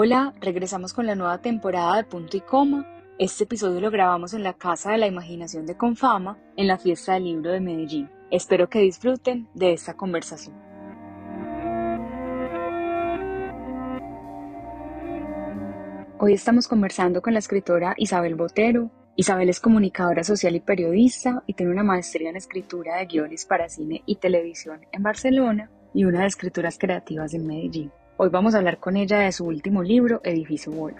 Hola, 0.00 0.32
regresamos 0.40 0.94
con 0.94 1.06
la 1.06 1.16
nueva 1.16 1.38
temporada 1.38 1.96
de 1.96 2.04
Punto 2.04 2.36
y 2.36 2.40
Coma. 2.40 2.86
Este 3.18 3.42
episodio 3.42 3.80
lo 3.80 3.90
grabamos 3.90 4.32
en 4.32 4.44
la 4.44 4.52
Casa 4.52 4.92
de 4.92 4.98
la 4.98 5.08
Imaginación 5.08 5.66
de 5.66 5.76
Confama, 5.76 6.38
en 6.56 6.68
la 6.68 6.78
Fiesta 6.78 7.14
del 7.14 7.24
Libro 7.24 7.50
de 7.50 7.58
Medellín. 7.58 8.08
Espero 8.30 8.68
que 8.68 8.78
disfruten 8.78 9.48
de 9.54 9.72
esta 9.72 9.94
conversación. 9.94 10.54
Hoy 16.20 16.32
estamos 16.32 16.68
conversando 16.68 17.20
con 17.20 17.32
la 17.32 17.40
escritora 17.40 17.94
Isabel 17.96 18.36
Botero. 18.36 18.92
Isabel 19.16 19.48
es 19.48 19.58
comunicadora 19.58 20.22
social 20.22 20.54
y 20.54 20.60
periodista 20.60 21.42
y 21.44 21.54
tiene 21.54 21.72
una 21.72 21.82
maestría 21.82 22.30
en 22.30 22.36
escritura 22.36 22.98
de 22.98 23.06
guiones 23.06 23.46
para 23.46 23.68
cine 23.68 24.04
y 24.06 24.14
televisión 24.14 24.78
en 24.92 25.02
Barcelona 25.02 25.72
y 25.92 26.04
una 26.04 26.20
de 26.20 26.28
escrituras 26.28 26.78
creativas 26.78 27.34
en 27.34 27.48
Medellín. 27.48 27.90
Hoy 28.20 28.30
vamos 28.30 28.52
a 28.52 28.58
hablar 28.58 28.78
con 28.78 28.96
ella 28.96 29.20
de 29.20 29.30
su 29.30 29.46
último 29.46 29.80
libro, 29.80 30.20
Edificio 30.24 30.72
Wolf. 30.72 30.98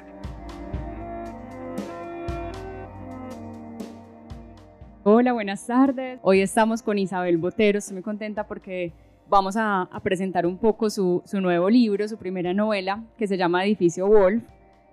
Hola, 5.03 5.33
buenas 5.33 5.67
tardes. 5.67 6.21
Hoy 6.23 6.43
estamos 6.43 6.81
con 6.81 6.97
Isabel 6.97 7.37
Botero. 7.39 7.81
Estoy 7.81 7.95
muy 7.95 8.03
contenta 8.05 8.47
porque 8.47 8.93
vamos 9.29 9.57
a, 9.59 9.91
presentar 10.05 10.47
un 10.47 10.59
poco 10.59 10.91
su, 10.91 11.25
nuevo 11.33 11.69
libro, 11.69 12.07
su 12.07 12.19
primera 12.19 12.55
novela, 12.55 13.03
que 13.19 13.27
se 13.27 13.37
llama 13.37 13.65
Edificio 13.65 14.07
Wolf. 14.07 14.45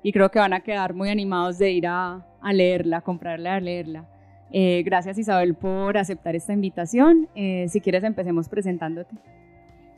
Y 0.01 0.11
creo 0.11 0.31
que 0.31 0.39
van 0.39 0.53
a 0.53 0.61
quedar 0.61 0.95
muy 0.95 1.09
animados 1.09 1.59
de 1.59 1.73
ir 1.73 1.85
a, 1.85 2.25
leerla, 2.41 3.01
comprarla, 3.01 3.57
a 3.57 3.59
leerla. 3.59 4.09
Eh, 4.51 4.81
gracias 4.83 5.19
Isabel 5.19 5.53
por 5.53 5.95
aceptar 5.95 6.35
esta 6.35 6.53
invitación. 6.53 7.29
Eh, 7.35 7.67
si 7.69 7.81
quieres 7.81 8.03
empecemos 8.03 8.49
presentándote. 8.49 9.15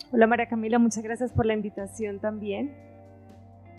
Hola 0.09 0.25
María 0.25 0.45
Camila, 0.45 0.79
muchas 0.79 1.03
gracias 1.03 1.33
por 1.33 1.45
la 1.45 1.53
invitación 1.53 2.21
también. 2.21 2.73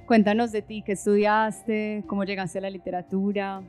Cuéntanos 0.06 0.53
de 0.53 0.61
ti, 0.61 0.83
qué 0.84 0.92
estudiaste, 0.92 2.05
cómo 2.06 2.25
llegaste 2.25 2.58
a 2.58 2.61
la 2.61 2.69
literatura. 2.69 3.62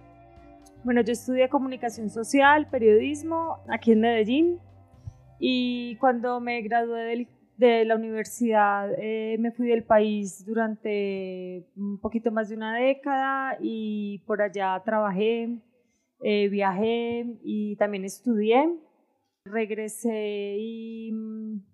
Bueno, 0.83 0.99
yo 0.99 1.13
estudié 1.13 1.47
comunicación 1.47 2.09
social, 2.09 2.67
periodismo 2.69 3.59
aquí 3.69 3.93
en 3.93 4.01
Medellín 4.01 4.59
y 5.39 5.95
cuando 6.01 6.41
me 6.41 6.61
gradué 6.61 7.29
de 7.55 7.85
la 7.85 7.95
universidad 7.95 8.91
eh, 8.97 9.37
me 9.39 9.51
fui 9.53 9.69
del 9.69 9.85
país 9.85 10.45
durante 10.45 11.65
un 11.77 11.97
poquito 12.01 12.29
más 12.29 12.49
de 12.49 12.57
una 12.57 12.75
década 12.75 13.57
y 13.61 14.19
por 14.27 14.41
allá 14.41 14.81
trabajé, 14.83 15.61
eh, 16.23 16.49
viajé 16.49 17.37
y 17.41 17.77
también 17.77 18.03
estudié. 18.03 18.69
Regresé 19.45 20.57
y 20.59 21.11
mm, 21.13 21.68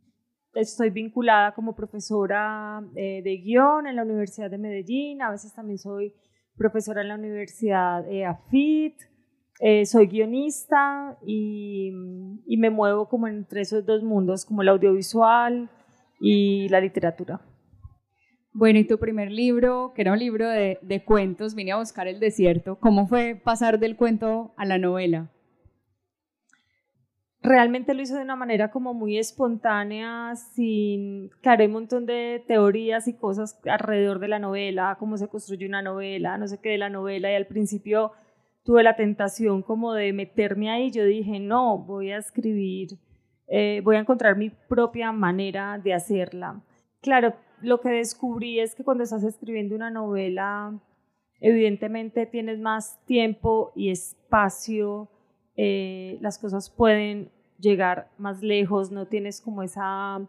estoy 0.55 0.89
vinculada 0.89 1.53
como 1.53 1.75
profesora 1.75 2.81
eh, 2.95 3.21
de 3.23 3.37
guion 3.37 3.87
en 3.87 3.95
la 3.95 4.03
Universidad 4.03 4.49
de 4.49 4.57
Medellín, 4.57 5.21
a 5.21 5.31
veces 5.31 5.53
también 5.53 5.77
soy 5.77 6.13
profesora 6.55 7.01
en 7.01 7.09
la 7.09 7.15
Universidad 7.15 8.09
eh, 8.09 8.25
AFIT, 8.25 8.95
eh, 9.59 9.85
soy 9.85 10.07
guionista 10.07 11.17
y, 11.25 11.91
me 12.57 12.69
muevo 12.69 13.09
como 13.09 13.27
entre 13.27 13.61
esos 13.61 13.85
dos 13.85 14.01
mundos, 14.01 14.45
como 14.45 14.61
el 14.61 14.69
audiovisual 14.69 15.69
y 16.19 16.69
la 16.69 16.79
literatura. 16.79 17.41
Bueno, 18.53 18.79
y 18.79 18.85
tu 18.85 18.97
primer 18.97 19.29
libro, 19.29 19.91
que 19.93 20.01
era 20.01 20.13
un 20.13 20.19
libro 20.19 20.47
de, 20.47 20.79
de 20.81 21.03
cuentos, 21.03 21.53
vine 21.55 21.73
a 21.73 21.77
buscar 21.77 22.07
el 22.07 22.21
desierto. 22.21 22.79
¿Cómo 22.79 23.07
fue 23.07 23.35
pasar 23.35 23.79
del 23.79 23.97
cuento 23.97 24.53
a 24.55 24.65
la 24.65 24.77
novela? 24.77 25.34
Realmente 27.45 27.93
lo 27.93 28.01
hizo 28.01 28.15
de 28.15 28.23
una 28.23 28.35
manera 28.35 28.71
como 28.71 28.93
muy 28.93 29.17
espontánea, 29.17 30.35
sin, 30.35 31.29
claro, 31.41 31.61
hay 31.61 31.67
un 31.67 31.73
montón 31.73 32.05
de 32.05 32.43
teorías 32.47 33.07
y 33.07 33.13
cosas 33.13 33.59
alrededor 33.65 34.19
de 34.19 34.27
la 34.27 34.39
novela, 34.39 34.97
cómo 34.99 35.17
se 35.17 35.27
construye 35.27 35.67
una 35.67 35.81
novela, 35.81 36.37
no 36.37 36.47
sé 36.47 36.59
qué 36.59 36.69
de 36.69 36.77
la 36.77 36.89
novela, 36.89 37.31
y 37.31 37.35
al 37.35 37.47
principio 37.47 38.11
tuve 38.63 38.83
la 38.83 38.95
tentación 38.95 39.61
como 39.61 39.93
de 39.93 40.11
meterme 40.11 40.69
ahí, 40.69 40.91
yo 40.91 41.05
dije, 41.05 41.39
no, 41.39 41.77
voy 41.77 42.11
a 42.11 42.17
escribir, 42.17 42.97
eh, 43.47 43.81
voy 43.83 43.95
a 43.95 43.99
encontrar 43.99 44.37
mi 44.37 44.49
propia 44.49 45.11
manera 45.11 45.79
de 45.81 45.93
hacerla. 45.93 46.63
Claro, 47.01 47.35
lo 47.61 47.79
que 47.79 47.89
descubrí 47.89 48.59
es 48.59 48.73
que 48.75 48.83
cuando 48.83 49.03
estás 49.03 49.23
escribiendo 49.23 49.75
una 49.75 49.91
novela, 49.91 50.79
evidentemente 51.39 52.25
tienes 52.25 52.59
más 52.59 52.99
tiempo 53.05 53.71
y 53.75 53.91
espacio, 53.91 55.09
eh, 55.57 56.17
las 56.21 56.37
cosas 56.37 56.69
pueden 56.69 57.31
llegar 57.59 58.09
más 58.17 58.41
lejos, 58.41 58.91
no 58.91 59.07
tienes 59.07 59.41
como 59.41 59.63
esa, 59.63 60.21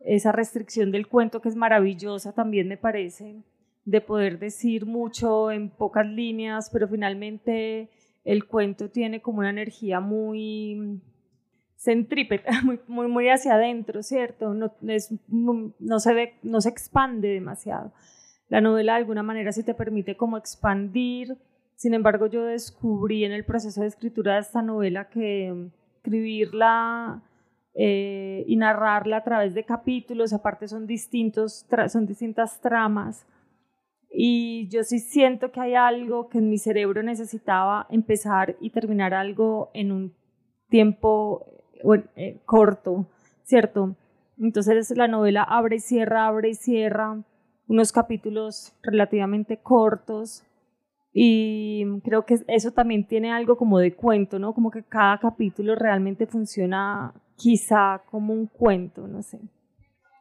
esa 0.00 0.32
restricción 0.32 0.90
del 0.92 1.08
cuento 1.08 1.40
que 1.40 1.48
es 1.48 1.56
maravillosa 1.56 2.32
también 2.32 2.68
me 2.68 2.76
parece, 2.76 3.42
de 3.84 4.00
poder 4.00 4.38
decir 4.38 4.86
mucho 4.86 5.50
en 5.50 5.70
pocas 5.70 6.06
líneas, 6.06 6.70
pero 6.70 6.88
finalmente 6.88 7.90
el 8.24 8.46
cuento 8.46 8.90
tiene 8.90 9.20
como 9.20 9.40
una 9.40 9.50
energía 9.50 10.00
muy 10.00 11.00
centrípeta, 11.76 12.50
muy, 12.86 13.08
muy, 13.08 13.28
hacia 13.28 13.54
adentro, 13.54 14.02
¿cierto? 14.02 14.54
No, 14.54 14.72
es, 14.86 15.12
no, 15.28 15.98
se 15.98 16.34
no 16.42 16.60
se 16.60 16.68
expande 16.68 17.28
demasiado. 17.28 17.92
La 18.48 18.60
novela 18.60 18.92
de 18.92 18.98
alguna 18.98 19.22
manera 19.22 19.50
sí 19.50 19.62
te 19.64 19.74
permite 19.74 20.16
como 20.16 20.36
expandir, 20.36 21.36
sin 21.74 21.94
embargo 21.94 22.26
yo 22.26 22.44
descubrí 22.44 23.24
en 23.24 23.32
el 23.32 23.44
proceso 23.44 23.80
de 23.80 23.88
escritura 23.88 24.34
de 24.34 24.40
esta 24.40 24.62
novela 24.62 25.08
que 25.08 25.70
escribirla 26.02 27.22
eh, 27.74 28.44
y 28.46 28.56
narrarla 28.56 29.18
a 29.18 29.24
través 29.24 29.54
de 29.54 29.64
capítulos, 29.64 30.32
aparte 30.32 30.66
son, 30.66 30.86
distintos, 30.86 31.66
son 31.88 32.06
distintas 32.06 32.60
tramas. 32.60 33.26
Y 34.10 34.68
yo 34.68 34.82
sí 34.82 34.98
siento 34.98 35.52
que 35.52 35.60
hay 35.60 35.74
algo 35.74 36.28
que 36.28 36.38
en 36.38 36.50
mi 36.50 36.58
cerebro 36.58 37.02
necesitaba 37.02 37.86
empezar 37.88 38.56
y 38.60 38.70
terminar 38.70 39.14
algo 39.14 39.70
en 39.72 39.92
un 39.92 40.14
tiempo 40.68 41.46
eh, 42.16 42.40
corto, 42.44 43.06
¿cierto? 43.44 43.96
Entonces 44.38 44.94
la 44.96 45.08
novela 45.08 45.44
abre 45.44 45.76
y 45.76 45.80
cierra, 45.80 46.26
abre 46.26 46.50
y 46.50 46.54
cierra, 46.54 47.22
unos 47.68 47.92
capítulos 47.92 48.74
relativamente 48.82 49.58
cortos, 49.58 50.44
y 51.12 51.84
creo 52.04 52.24
que 52.24 52.38
eso 52.48 52.72
también 52.72 53.06
tiene 53.06 53.30
algo 53.30 53.56
como 53.56 53.78
de 53.78 53.94
cuento, 53.94 54.38
¿no? 54.38 54.54
Como 54.54 54.70
que 54.70 54.82
cada 54.82 55.18
capítulo 55.18 55.74
realmente 55.74 56.26
funciona 56.26 57.12
quizá 57.36 58.02
como 58.10 58.32
un 58.32 58.46
cuento, 58.46 59.06
no 59.06 59.22
sé. 59.22 59.38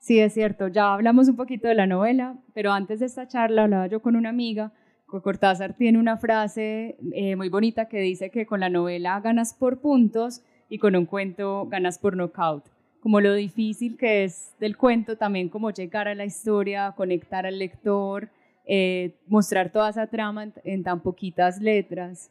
Sí, 0.01 0.19
es 0.19 0.33
cierto. 0.33 0.67
Ya 0.67 0.93
hablamos 0.93 1.29
un 1.29 1.35
poquito 1.35 1.67
de 1.67 1.75
la 1.75 1.87
novela, 1.87 2.35
pero 2.53 2.73
antes 2.73 2.99
de 2.99 3.05
esta 3.05 3.27
charla 3.27 3.63
hablaba 3.63 3.87
yo 3.87 4.01
con 4.01 4.15
una 4.15 4.29
amiga. 4.29 4.73
Cortázar 5.05 5.75
tiene 5.75 5.99
una 5.99 6.17
frase 6.17 6.97
eh, 7.13 7.35
muy 7.35 7.49
bonita 7.49 7.89
que 7.89 7.99
dice 7.99 8.29
que 8.29 8.45
con 8.45 8.61
la 8.61 8.69
novela 8.69 9.19
ganas 9.19 9.53
por 9.53 9.81
puntos 9.81 10.41
y 10.69 10.79
con 10.79 10.95
un 10.95 11.05
cuento 11.05 11.67
ganas 11.67 11.99
por 11.99 12.15
knockout. 12.15 12.63
Como 13.01 13.19
lo 13.19 13.33
difícil 13.33 13.97
que 13.97 14.23
es 14.23 14.55
del 14.59 14.77
cuento, 14.77 15.17
también 15.17 15.49
como 15.49 15.71
llegar 15.71 16.07
a 16.07 16.15
la 16.15 16.23
historia, 16.23 16.93
conectar 16.95 17.45
al 17.45 17.59
lector, 17.59 18.29
eh, 18.65 19.15
mostrar 19.27 19.71
toda 19.71 19.89
esa 19.89 20.07
trama 20.07 20.51
en, 20.63 20.83
tan 20.83 21.01
poquitas 21.01 21.59
letras. 21.59 22.29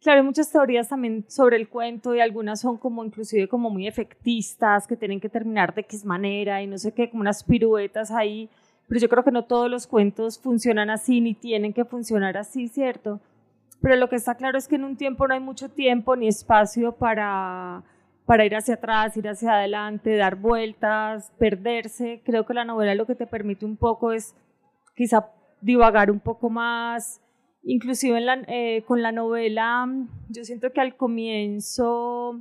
Claro, 0.00 0.20
hay 0.20 0.26
muchas 0.26 0.50
teorías 0.50 0.88
también 0.88 1.24
sobre 1.28 1.56
el 1.56 1.68
cuento 1.68 2.14
y 2.14 2.20
algunas 2.20 2.60
son 2.60 2.76
como 2.76 3.04
inclusive 3.04 3.48
como 3.48 3.70
muy 3.70 3.86
efectistas, 3.86 4.86
que 4.86 4.96
tienen 4.96 5.20
que 5.20 5.28
terminar 5.28 5.74
de 5.74 5.82
X 5.82 6.04
manera 6.04 6.62
y 6.62 6.66
no 6.66 6.78
sé 6.78 6.92
qué, 6.92 7.08
como 7.08 7.20
unas 7.20 7.44
piruetas 7.44 8.10
ahí, 8.10 8.48
pero 8.88 9.00
yo 9.00 9.08
creo 9.08 9.22
que 9.22 9.30
no 9.30 9.44
todos 9.44 9.70
los 9.70 9.86
cuentos 9.86 10.38
funcionan 10.38 10.90
así 10.90 11.20
ni 11.20 11.34
tienen 11.34 11.72
que 11.72 11.84
funcionar 11.84 12.36
así, 12.36 12.68
¿cierto? 12.68 13.20
Pero 13.80 13.96
lo 13.96 14.08
que 14.08 14.16
está 14.16 14.36
claro 14.36 14.58
es 14.58 14.68
que 14.68 14.76
en 14.76 14.84
un 14.84 14.96
tiempo 14.96 15.26
no 15.26 15.34
hay 15.34 15.40
mucho 15.40 15.68
tiempo 15.68 16.14
ni 16.14 16.28
espacio 16.28 16.92
para, 16.92 17.82
para 18.26 18.44
ir 18.44 18.54
hacia 18.54 18.74
atrás, 18.74 19.16
ir 19.16 19.28
hacia 19.28 19.54
adelante, 19.54 20.16
dar 20.16 20.36
vueltas, 20.36 21.32
perderse. 21.38 22.22
Creo 22.24 22.46
que 22.46 22.54
la 22.54 22.64
novela 22.64 22.94
lo 22.94 23.06
que 23.06 23.16
te 23.16 23.26
permite 23.26 23.64
un 23.64 23.76
poco 23.76 24.12
es 24.12 24.36
quizá 24.94 25.30
divagar 25.60 26.10
un 26.10 26.20
poco 26.20 26.50
más, 26.50 27.20
inclusive 27.62 28.20
eh, 28.48 28.82
con 28.86 29.02
la 29.02 29.12
novela, 29.12 29.86
yo 30.28 30.44
siento 30.44 30.72
que 30.72 30.80
al 30.80 30.96
comienzo 30.96 32.40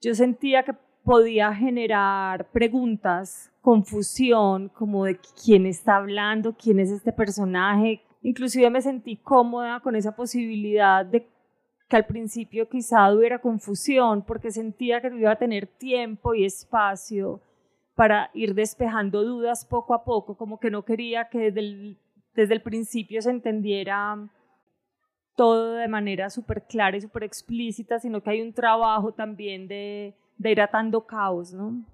yo 0.00 0.14
sentía 0.14 0.62
que 0.62 0.74
podía 1.04 1.52
generar 1.54 2.50
preguntas, 2.50 3.52
confusión, 3.60 4.70
como 4.70 5.04
de 5.04 5.18
quién 5.44 5.66
está 5.66 5.96
hablando, 5.96 6.56
quién 6.56 6.80
es 6.80 6.90
este 6.90 7.12
personaje. 7.12 8.02
Inclusive 8.22 8.70
me 8.70 8.80
sentí 8.80 9.16
cómoda 9.16 9.80
con 9.80 9.96
esa 9.96 10.16
posibilidad 10.16 11.04
de 11.04 11.26
que 11.88 11.96
al 11.96 12.06
principio 12.06 12.68
quizá 12.68 13.12
hubiera 13.12 13.40
confusión, 13.40 14.22
porque 14.22 14.50
sentía 14.50 15.00
que 15.00 15.14
iba 15.14 15.32
a 15.32 15.36
tener 15.36 15.66
tiempo 15.66 16.34
y 16.34 16.44
espacio 16.44 17.40
para 17.94 18.30
ir 18.34 18.54
despejando 18.54 19.22
dudas 19.22 19.64
poco 19.64 19.94
a 19.94 20.04
poco, 20.04 20.36
como 20.36 20.58
que 20.58 20.70
no 20.70 20.84
quería 20.84 21.28
que 21.28 21.38
desde 21.38 21.60
el, 21.60 21.98
desde 22.34 22.54
el 22.54 22.62
principio 22.62 23.22
se 23.22 23.30
entendiera 23.30 24.30
todo 25.36 25.74
de 25.74 25.88
manera 25.88 26.30
súper 26.30 26.62
clara 26.66 26.96
y 26.96 27.00
súper 27.00 27.24
explícita, 27.24 27.98
sino 27.98 28.22
que 28.22 28.30
hay 28.30 28.42
un 28.42 28.52
trabajo 28.52 29.12
también 29.12 29.68
de, 29.68 30.14
de 30.38 30.50
ir 30.50 30.60
atando 30.60 31.06
caos, 31.06 31.52
¿no? 31.52 31.84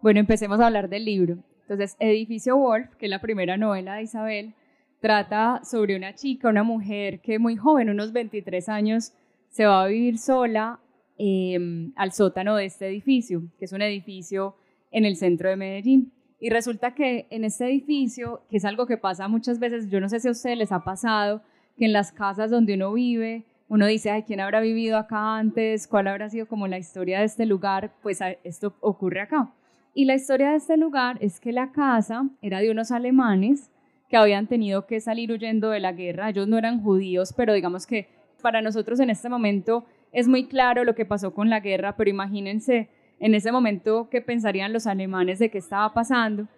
Bueno, 0.00 0.20
empecemos 0.20 0.60
a 0.60 0.66
hablar 0.66 0.88
del 0.88 1.04
libro. 1.04 1.38
Entonces, 1.62 1.96
Edificio 1.98 2.56
Wolf, 2.56 2.94
que 2.96 3.06
es 3.06 3.10
la 3.10 3.20
primera 3.20 3.56
novela 3.56 3.94
de 3.94 4.02
Isabel, 4.02 4.54
trata 5.00 5.60
sobre 5.64 5.96
una 5.96 6.14
chica, 6.14 6.48
una 6.48 6.62
mujer 6.62 7.20
que 7.20 7.38
muy 7.38 7.56
joven, 7.56 7.90
unos 7.90 8.12
23 8.12 8.68
años, 8.68 9.12
se 9.48 9.66
va 9.66 9.82
a 9.82 9.86
vivir 9.86 10.18
sola 10.18 10.80
em, 11.18 11.92
al 11.96 12.12
sótano 12.12 12.56
de 12.56 12.66
este 12.66 12.86
edificio, 12.86 13.42
que 13.58 13.64
es 13.64 13.72
un 13.72 13.82
edificio 13.82 14.54
en 14.96 15.04
el 15.04 15.16
centro 15.16 15.50
de 15.50 15.56
Medellín. 15.56 16.10
Y 16.40 16.48
resulta 16.48 16.94
que 16.94 17.26
en 17.28 17.44
este 17.44 17.66
edificio, 17.66 18.40
que 18.48 18.56
es 18.56 18.64
algo 18.64 18.86
que 18.86 18.96
pasa 18.96 19.28
muchas 19.28 19.58
veces, 19.58 19.90
yo 19.90 20.00
no 20.00 20.08
sé 20.08 20.20
si 20.20 20.28
a 20.28 20.30
ustedes 20.30 20.56
les 20.56 20.72
ha 20.72 20.84
pasado, 20.84 21.42
que 21.76 21.84
en 21.84 21.92
las 21.92 22.12
casas 22.12 22.50
donde 22.50 22.74
uno 22.74 22.94
vive, 22.94 23.44
uno 23.68 23.86
dice, 23.86 24.10
ay, 24.10 24.22
¿quién 24.22 24.40
habrá 24.40 24.60
vivido 24.60 24.96
acá 24.96 25.36
antes? 25.36 25.86
¿Cuál 25.86 26.06
habrá 26.06 26.30
sido 26.30 26.46
como 26.46 26.66
la 26.66 26.78
historia 26.78 27.18
de 27.18 27.26
este 27.26 27.44
lugar? 27.44 27.92
Pues 28.02 28.20
esto 28.42 28.74
ocurre 28.80 29.20
acá. 29.20 29.52
Y 29.92 30.06
la 30.06 30.14
historia 30.14 30.52
de 30.52 30.56
este 30.56 30.78
lugar 30.78 31.18
es 31.20 31.40
que 31.40 31.52
la 31.52 31.72
casa 31.72 32.30
era 32.40 32.60
de 32.60 32.70
unos 32.70 32.90
alemanes 32.90 33.70
que 34.08 34.16
habían 34.16 34.46
tenido 34.46 34.86
que 34.86 35.00
salir 35.00 35.30
huyendo 35.30 35.68
de 35.68 35.80
la 35.80 35.92
guerra. 35.92 36.30
Ellos 36.30 36.48
no 36.48 36.56
eran 36.56 36.82
judíos, 36.82 37.34
pero 37.36 37.52
digamos 37.52 37.86
que 37.86 38.08
para 38.40 38.62
nosotros 38.62 38.98
en 39.00 39.10
este 39.10 39.28
momento 39.28 39.84
es 40.12 40.26
muy 40.26 40.46
claro 40.46 40.84
lo 40.84 40.94
que 40.94 41.04
pasó 41.04 41.34
con 41.34 41.50
la 41.50 41.60
guerra, 41.60 41.96
pero 41.96 42.08
imagínense 42.08 42.88
en 43.18 43.34
ese 43.34 43.52
momento 43.52 44.08
qué 44.10 44.20
pensarían 44.20 44.72
los 44.72 44.86
alemanes 44.86 45.38
de 45.38 45.50
qué 45.50 45.58
estaba 45.58 45.92
pasando. 45.92 46.48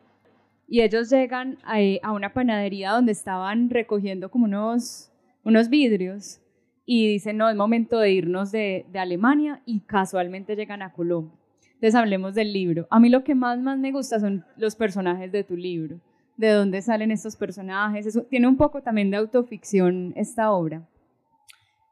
Y 0.67 0.83
ellos 0.83 1.11
llegan 1.11 1.59
a, 1.65 1.81
eh, 1.81 2.01
una 2.13 2.33
panadería 2.33 2.93
donde 2.93 3.13
estaban 3.13 3.71
recogiendo 3.71 4.31
como 4.31 4.45
unos, 4.45 5.11
unos 5.45 5.71
vidrios 5.71 6.41
y 6.85 7.09
dicen, 7.09 7.37
no, 7.37 7.49
es 7.49 7.57
momento 7.57 7.99
de 7.99 8.13
irnos 8.13 8.53
de, 8.53 8.87
de, 8.93 8.99
Alemania 8.99 9.63
y 9.65 9.81
casualmente 9.81 10.57
llegan 10.57 10.83
a 10.83 10.93
Colombia. 10.93 11.39
Entonces 11.65 11.95
hablemos 11.95 12.35
del 12.35 12.53
libro. 12.53 12.87
A 12.91 12.99
mí 12.99 13.09
lo 13.09 13.25
que 13.25 13.35
más, 13.35 13.59
más 13.59 13.79
me 13.79 13.93
gusta 13.93 14.21
son 14.21 14.45
los 14.57 14.75
personajes 14.75 15.31
de 15.33 15.45
tu 15.45 15.57
libro. 15.57 16.01
¿De 16.37 16.51
dónde 16.51 16.83
salen 16.83 17.11
estos 17.11 17.37
personajes? 17.37 18.07
Eso, 18.07 18.23
tiene 18.23 18.47
un 18.49 18.57
poco 18.57 18.83
también 18.83 19.11
de 19.11 19.17
autoficción 19.17 20.13
esta 20.17 20.51
obra. 20.51 20.87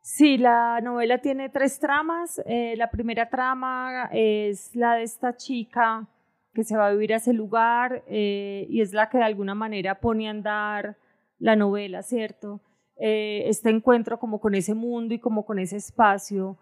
Sí, 0.08 0.38
la 0.38 0.80
novela 0.80 1.18
tiene 1.18 1.48
tres 1.48 1.80
tramas. 1.80 2.40
Eh, 2.46 2.76
la 2.76 2.90
primera 2.90 3.28
trama 3.28 4.08
es 4.12 4.70
la 4.76 4.94
de 4.94 5.02
esta 5.02 5.36
chica 5.36 6.06
que 6.54 6.62
se 6.62 6.76
va 6.76 6.86
a 6.86 6.92
vivir 6.92 7.12
a 7.12 7.16
ese 7.16 7.32
lugar 7.32 8.04
eh, 8.06 8.68
y 8.70 8.82
es 8.82 8.92
la 8.92 9.08
que 9.08 9.18
de 9.18 9.24
alguna 9.24 9.56
manera 9.56 9.98
pone 9.98 10.28
a 10.28 10.30
andar 10.30 10.96
la 11.40 11.56
novela, 11.56 12.04
¿cierto? 12.04 12.60
Eh, 12.98 13.42
este 13.46 13.70
encuentro 13.70 14.20
como 14.20 14.38
con 14.38 14.54
ese 14.54 14.74
mundo 14.74 15.12
y 15.12 15.18
como 15.18 15.44
con 15.44 15.58
ese 15.58 15.78
espacio. 15.78 16.56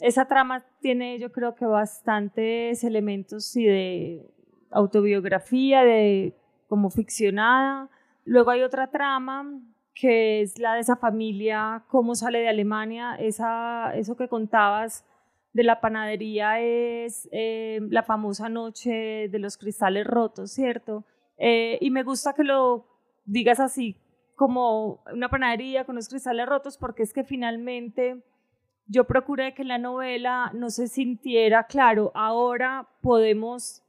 Esa 0.00 0.24
trama 0.24 0.64
tiene 0.80 1.20
yo 1.20 1.30
creo 1.30 1.54
que 1.54 1.66
bastantes 1.66 2.82
elementos 2.82 3.54
de 3.54 4.28
autobiografía, 4.72 5.84
de 5.84 6.34
como 6.66 6.90
ficcionada. 6.90 7.90
Luego 8.24 8.50
hay 8.50 8.62
otra 8.62 8.90
trama 8.90 9.62
que 9.94 10.40
es 10.40 10.58
la 10.58 10.74
de 10.74 10.80
esa 10.80 10.96
familia, 10.96 11.84
cómo 11.88 12.14
sale 12.14 12.40
de 12.40 12.48
Alemania, 12.48 13.16
esa, 13.18 13.94
eso 13.94 14.16
que 14.16 14.28
contabas 14.28 15.04
de 15.52 15.64
la 15.64 15.80
panadería 15.80 16.60
es 16.60 17.28
eh, 17.30 17.80
la 17.90 18.02
famosa 18.02 18.48
noche 18.48 19.28
de 19.28 19.38
los 19.38 19.58
cristales 19.58 20.06
rotos, 20.06 20.52
¿cierto? 20.52 21.04
Eh, 21.36 21.78
y 21.80 21.90
me 21.90 22.02
gusta 22.02 22.32
que 22.32 22.44
lo 22.44 22.86
digas 23.24 23.60
así, 23.60 23.96
como 24.34 25.02
una 25.12 25.28
panadería 25.28 25.84
con 25.84 25.96
los 25.96 26.08
cristales 26.08 26.46
rotos, 26.46 26.78
porque 26.78 27.02
es 27.02 27.12
que 27.12 27.24
finalmente 27.24 28.22
yo 28.86 29.04
procuré 29.04 29.54
que 29.54 29.64
la 29.64 29.78
novela 29.78 30.50
no 30.54 30.70
se 30.70 30.88
sintiera, 30.88 31.64
claro, 31.64 32.12
ahora 32.14 32.88
podemos 33.02 33.82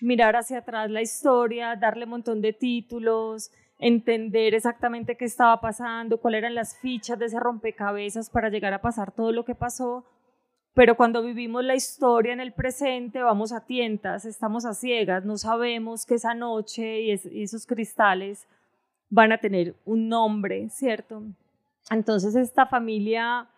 mirar 0.00 0.36
hacia 0.36 0.58
atrás 0.58 0.90
la 0.90 1.00
historia, 1.00 1.76
darle 1.76 2.04
un 2.04 2.10
montón 2.10 2.42
de 2.42 2.52
títulos, 2.52 3.50
entender 3.82 4.54
exactamente 4.54 5.16
qué 5.16 5.24
estaba 5.24 5.60
pasando, 5.60 6.20
cuáles 6.20 6.38
eran 6.38 6.54
las 6.54 6.78
fichas 6.78 7.18
de 7.18 7.26
ese 7.26 7.40
rompecabezas 7.40 8.30
para 8.30 8.48
llegar 8.48 8.72
a 8.72 8.80
pasar 8.80 9.10
todo 9.10 9.32
lo 9.32 9.44
que 9.44 9.56
pasó. 9.56 10.06
Pero 10.72 10.96
cuando 10.96 11.20
vivimos 11.20 11.64
la 11.64 11.74
historia 11.74 12.32
en 12.32 12.40
el 12.40 12.52
presente, 12.52 13.20
vamos 13.20 13.52
a 13.52 13.66
tientas, 13.66 14.24
estamos 14.24 14.64
a 14.64 14.72
ciegas, 14.72 15.24
no 15.24 15.36
sabemos 15.36 16.06
que 16.06 16.14
esa 16.14 16.32
noche 16.32 17.02
y 17.02 17.10
esos 17.42 17.66
cristales 17.66 18.46
van 19.10 19.32
a 19.32 19.38
tener 19.38 19.74
un 19.84 20.08
nombre, 20.08 20.68
¿cierto? 20.70 21.24
Entonces 21.90 22.36
esta 22.36 22.66
familia 22.66 23.48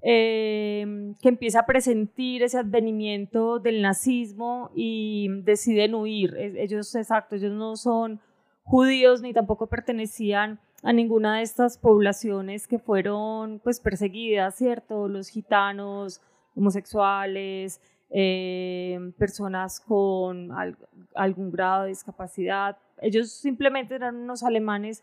eh, 0.00 1.12
que 1.20 1.28
empieza 1.28 1.60
a 1.60 1.66
presentir 1.66 2.44
ese 2.44 2.58
advenimiento 2.58 3.58
del 3.58 3.82
nazismo 3.82 4.70
y 4.76 5.28
deciden 5.42 5.96
huir. 5.96 6.36
Ellos, 6.36 6.94
exacto, 6.94 7.34
ellos 7.34 7.52
no 7.52 7.74
son 7.74 8.20
judíos 8.62 9.22
ni 9.22 9.32
tampoco 9.32 9.66
pertenecían 9.66 10.60
a 10.82 10.92
ninguna 10.92 11.36
de 11.36 11.42
estas 11.42 11.78
poblaciones 11.78 12.66
que 12.66 12.78
fueron 12.78 13.60
pues 13.60 13.80
perseguidas, 13.80 14.56
¿cierto? 14.56 15.08
Los 15.08 15.28
gitanos, 15.28 16.20
homosexuales, 16.56 17.80
eh, 18.10 19.12
personas 19.16 19.80
con 19.80 20.50
algún 21.14 21.50
grado 21.50 21.84
de 21.84 21.90
discapacidad, 21.90 22.76
ellos 23.00 23.30
simplemente 23.30 23.94
eran 23.94 24.16
unos 24.16 24.42
alemanes 24.42 25.02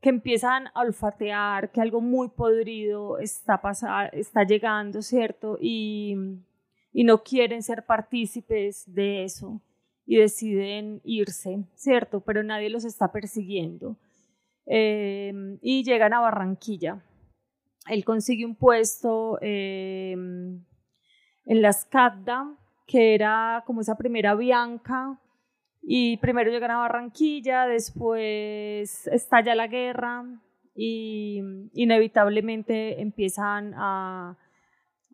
que 0.00 0.10
empiezan 0.10 0.68
a 0.74 0.82
olfatear 0.82 1.72
que 1.72 1.80
algo 1.80 2.00
muy 2.00 2.28
podrido 2.28 3.18
está, 3.18 3.60
está 4.12 4.44
llegando, 4.44 5.02
¿cierto? 5.02 5.58
Y 5.60 6.16
no 6.92 7.22
quieren 7.22 7.62
ser 7.62 7.84
partícipes 7.84 8.84
de 8.92 9.24
eso 9.24 9.60
y 10.10 10.16
deciden 10.16 11.02
irse, 11.04 11.66
¿cierto? 11.74 12.20
Pero 12.20 12.42
nadie 12.42 12.70
los 12.70 12.86
está 12.86 13.12
persiguiendo. 13.12 13.98
Eh, 14.64 15.58
y 15.60 15.84
llegan 15.84 16.14
a 16.14 16.20
Barranquilla. 16.20 17.04
Él 17.90 18.06
consigue 18.06 18.46
un 18.46 18.56
puesto 18.56 19.38
eh, 19.42 20.12
en 20.12 21.62
la 21.62 21.72
SCADA, 21.74 22.56
que 22.86 23.14
era 23.14 23.62
como 23.66 23.82
esa 23.82 23.98
primera 23.98 24.34
Bianca 24.34 25.20
y 25.82 26.16
primero 26.16 26.50
llegan 26.50 26.70
a 26.70 26.78
Barranquilla, 26.78 27.66
después 27.66 29.06
estalla 29.08 29.54
la 29.54 29.66
guerra 29.66 30.24
y 30.74 31.42
inevitablemente 31.74 33.02
empiezan 33.02 33.74
a 33.76 34.38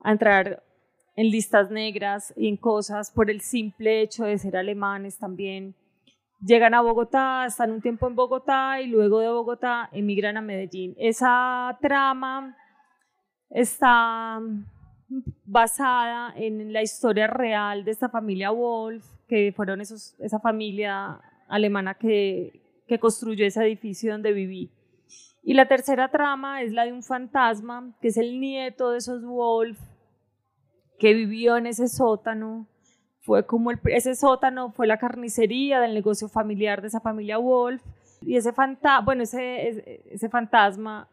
entrar 0.05 0.62
en 1.16 1.31
listas 1.31 1.70
negras 1.70 2.32
y 2.37 2.49
en 2.49 2.56
cosas 2.56 3.11
por 3.11 3.31
el 3.31 3.40
simple 3.40 4.02
hecho 4.02 4.25
de 4.25 4.38
ser 4.38 4.56
alemanes 4.56 5.19
también. 5.19 5.74
Llegan 6.41 6.74
a 6.74 6.82
Bogotá, 6.82 7.46
están 7.46 7.70
un 7.70 7.81
tiempo 7.81 8.06
en 8.06 8.17
Bogotá 8.17 8.81
y 8.81 8.88
luego 8.88 9.20
de 9.20 9.29
Bogotá 9.29 9.88
emigran 9.93 10.36
a 10.36 10.43
Medellín. 10.43 10.94
Esa 10.98 11.79
trama 11.81 12.56
está 13.48 14.41
basada 15.44 16.34
en 16.36 16.72
la 16.72 16.82
historia 16.82 17.29
real 17.29 17.84
de 17.84 17.93
esta 17.93 18.08
familia 18.08 18.50
Wolf, 18.50 19.05
que 19.29 19.53
fueron 19.55 19.81
esos, 19.81 20.17
esa 20.19 20.41
familia 20.41 21.20
alemana 21.48 21.94
que, 21.94 22.60
que 22.86 22.98
construyó 22.98 23.46
ese 23.46 23.62
edificio 23.65 24.12
donde 24.12 24.32
viví. 24.32 24.70
Y 25.43 25.55
la 25.55 25.69
tercera 25.69 26.10
trama 26.10 26.62
es 26.62 26.72
la 26.72 26.84
de 26.84 26.93
un 26.93 27.03
fantasma, 27.03 27.94
que 28.00 28.08
es 28.08 28.17
el 28.17 28.41
nieto 28.41 28.91
de 28.91 28.98
esos 28.98 29.24
Wolf, 29.24 29.79
que 30.98 31.15
vivió 31.15 31.56
en 31.56 31.67
ese 31.67 31.89
sótano. 31.89 32.67
Fue 33.20 33.46
como 33.46 33.70
el, 33.70 33.81
ese 33.86 34.15
sótano 34.15 34.70
fue 34.72 34.86
la 34.86 34.98
carnicería 34.98 35.81
del 35.81 35.94
negocio 35.94 36.29
familiar 36.29 36.82
de 36.82 36.89
esa 36.89 37.01
familia 37.01 37.39
Wolf. 37.39 37.82
Y 38.20 38.36
ese, 38.36 38.53
fanta 38.53 39.01
bueno, 39.01 39.22
ese, 39.22 40.03
ese 40.10 40.29
fantasma 40.29 41.08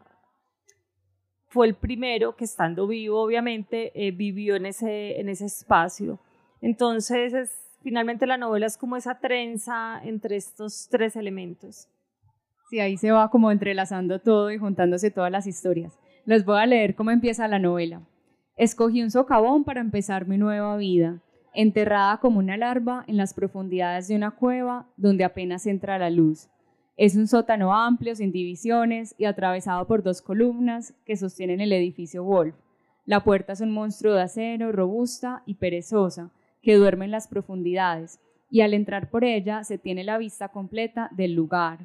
fue 1.52 1.66
el 1.66 1.74
primero 1.74 2.34
que 2.34 2.44
estando 2.44 2.86
vivo, 2.86 3.20
obviamente, 3.20 3.92
eh, 3.94 4.10
vivió 4.10 4.56
en 4.56 4.64
ese, 4.66 5.20
en 5.20 5.28
ese 5.28 5.44
espacio. 5.44 6.18
Entonces, 6.62 7.34
es, 7.34 7.50
finalmente 7.82 8.26
la 8.26 8.38
novela 8.38 8.66
es 8.66 8.78
como 8.78 8.96
esa 8.96 9.18
trenza 9.18 10.00
entre 10.02 10.36
estos 10.36 10.88
tres 10.90 11.14
elementos. 11.14 11.88
Sí, 12.70 12.80
ahí 12.80 12.96
se 12.96 13.10
va 13.10 13.28
como 13.30 13.50
entrelazando 13.50 14.18
todo 14.18 14.50
y 14.50 14.56
juntándose 14.56 15.10
todas 15.10 15.30
las 15.30 15.46
historias. 15.46 15.98
Les 16.24 16.46
voy 16.46 16.58
a 16.58 16.64
leer 16.64 16.94
cómo 16.94 17.10
empieza 17.10 17.46
la 17.48 17.58
novela. 17.58 18.00
Escogí 18.56 19.02
un 19.02 19.10
socavón 19.10 19.64
para 19.64 19.80
empezar 19.80 20.28
mi 20.28 20.36
nueva 20.36 20.76
vida, 20.76 21.22
enterrada 21.54 22.18
como 22.18 22.38
una 22.38 22.58
larva 22.58 23.02
en 23.06 23.16
las 23.16 23.32
profundidades 23.32 24.08
de 24.08 24.16
una 24.16 24.32
cueva 24.32 24.86
donde 24.96 25.24
apenas 25.24 25.66
entra 25.66 25.98
la 25.98 26.10
luz. 26.10 26.48
Es 26.98 27.16
un 27.16 27.26
sótano 27.26 27.74
amplio, 27.74 28.14
sin 28.14 28.30
divisiones 28.30 29.14
y 29.16 29.24
atravesado 29.24 29.86
por 29.86 30.02
dos 30.02 30.20
columnas 30.20 30.94
que 31.06 31.16
sostienen 31.16 31.62
el 31.62 31.72
edificio 31.72 32.24
Wolf. 32.24 32.54
La 33.06 33.24
puerta 33.24 33.54
es 33.54 33.62
un 33.62 33.72
monstruo 33.72 34.12
de 34.12 34.22
acero, 34.22 34.70
robusta 34.70 35.42
y 35.46 35.54
perezosa, 35.54 36.30
que 36.60 36.76
duerme 36.76 37.06
en 37.06 37.10
las 37.10 37.28
profundidades, 37.28 38.20
y 38.50 38.60
al 38.60 38.74
entrar 38.74 39.08
por 39.08 39.24
ella 39.24 39.64
se 39.64 39.78
tiene 39.78 40.04
la 40.04 40.18
vista 40.18 40.48
completa 40.48 41.08
del 41.12 41.32
lugar. 41.32 41.78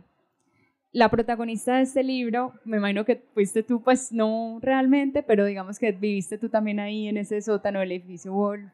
La 0.98 1.10
protagonista 1.10 1.76
de 1.76 1.84
este 1.84 2.02
libro, 2.02 2.54
me 2.66 2.78
imagino 2.78 3.06
que 3.06 3.18
fuiste 3.36 3.62
tú, 3.62 3.84
pues 3.84 4.12
no 4.12 4.58
realmente, 4.64 5.22
pero 5.22 5.46
digamos 5.46 5.78
que 5.78 5.92
viviste 5.92 6.40
tú 6.40 6.50
también 6.50 6.80
ahí 6.80 7.08
en 7.08 7.18
ese 7.18 7.40
sótano 7.40 7.82
del 7.82 7.92
edificio 7.92 8.34
Wolf. 8.34 8.72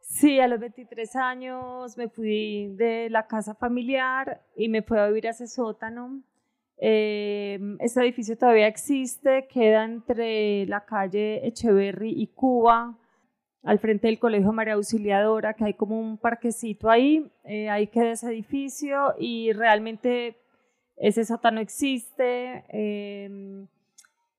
Sí, 0.00 0.40
a 0.40 0.48
los 0.48 0.58
23 0.58 1.16
años 1.16 1.94
me 1.98 2.08
fui 2.08 2.74
de 2.74 3.10
la 3.10 3.26
casa 3.26 3.54
familiar 3.54 4.40
y 4.56 4.70
me 4.70 4.80
fui 4.80 4.96
a 4.96 5.08
vivir 5.08 5.26
a 5.26 5.32
ese 5.32 5.46
sótano. 5.46 6.22
Eh, 6.78 7.58
este 7.80 8.00
edificio 8.00 8.38
todavía 8.38 8.66
existe, 8.66 9.46
queda 9.46 9.84
entre 9.84 10.64
la 10.64 10.86
calle 10.86 11.46
Echeverry 11.46 12.14
y 12.16 12.28
Cuba, 12.28 12.96
al 13.62 13.78
frente 13.78 14.06
del 14.06 14.18
Colegio 14.18 14.54
María 14.54 14.72
Auxiliadora, 14.72 15.52
que 15.52 15.64
hay 15.64 15.74
como 15.74 16.00
un 16.00 16.16
parquecito 16.16 16.88
ahí. 16.88 17.30
Eh, 17.44 17.68
ahí 17.68 17.88
queda 17.88 18.12
ese 18.12 18.28
edificio 18.28 19.14
y 19.18 19.52
realmente 19.52 20.39
ese 21.00 21.24
sótano 21.24 21.60
existe. 21.60 22.64
Eh, 22.68 23.66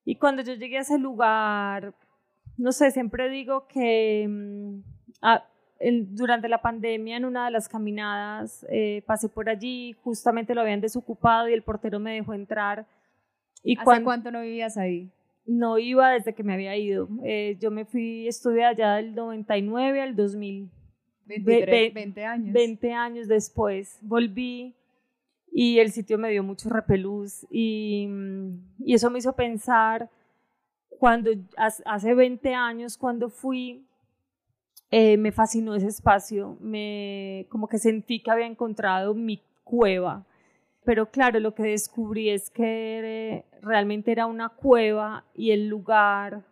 y 0.05 0.15
cuando 0.15 0.43
yo 0.43 0.53
llegué 0.53 0.77
a 0.77 0.81
ese 0.81 0.97
lugar, 0.97 1.93
no 2.57 2.71
sé, 2.71 2.91
siempre 2.91 3.29
digo 3.29 3.67
que 3.67 4.29
ah, 5.21 5.43
durante 5.79 6.47
la 6.47 6.61
pandemia 6.61 7.17
en 7.17 7.25
una 7.25 7.45
de 7.45 7.51
las 7.51 7.67
caminadas 7.67 8.65
eh, 8.69 9.03
pasé 9.07 9.27
por 9.27 9.49
allí, 9.49 9.93
justamente 10.03 10.53
lo 10.53 10.61
habían 10.61 10.81
desocupado 10.81 11.49
y 11.49 11.53
el 11.53 11.63
portero 11.63 11.99
me 11.99 12.13
dejó 12.13 12.33
entrar. 12.33 12.85
Y 13.63 13.77
¿Hace 13.77 14.03
cuánto 14.03 14.31
no 14.31 14.41
vivías 14.41 14.77
ahí? 14.77 15.11
No 15.45 15.79
iba 15.79 16.11
desde 16.11 16.33
que 16.33 16.43
me 16.43 16.53
había 16.53 16.77
ido. 16.77 17.09
Eh, 17.23 17.57
yo 17.59 17.71
me 17.71 17.85
fui, 17.85 18.27
estuve 18.27 18.63
allá 18.63 18.95
del 18.95 19.15
99 19.15 20.01
al 20.01 20.15
2000. 20.15 20.69
20 21.25 22.25
años. 22.25 22.53
20 22.53 22.93
años 22.93 23.27
después 23.27 23.97
volví 24.01 24.75
y 25.51 25.79
el 25.79 25.91
sitio 25.91 26.17
me 26.17 26.29
dio 26.31 26.43
mucho 26.43 26.69
repelús 26.69 27.45
y, 27.49 28.07
y 28.79 28.93
eso 28.93 29.09
me 29.09 29.19
hizo 29.19 29.33
pensar 29.33 30.09
cuando 30.99 31.31
hace 31.57 32.13
20 32.13 32.53
años 32.53 32.97
cuando 32.97 33.29
fui 33.29 33.85
eh, 34.93 35.15
me 35.15 35.31
fascinó 35.31 35.73
ese 35.73 35.87
espacio, 35.87 36.57
me, 36.59 37.47
como 37.49 37.69
que 37.69 37.77
sentí 37.77 38.21
que 38.21 38.29
había 38.29 38.45
encontrado 38.45 39.13
mi 39.13 39.41
cueva. 39.63 40.25
Pero 40.83 41.09
claro, 41.09 41.39
lo 41.39 41.55
que 41.55 41.63
descubrí 41.63 42.29
es 42.29 42.49
que 42.49 43.45
realmente 43.61 44.11
era 44.11 44.25
una 44.25 44.49
cueva 44.49 45.23
y 45.33 45.51
el 45.51 45.67
lugar 45.69 46.43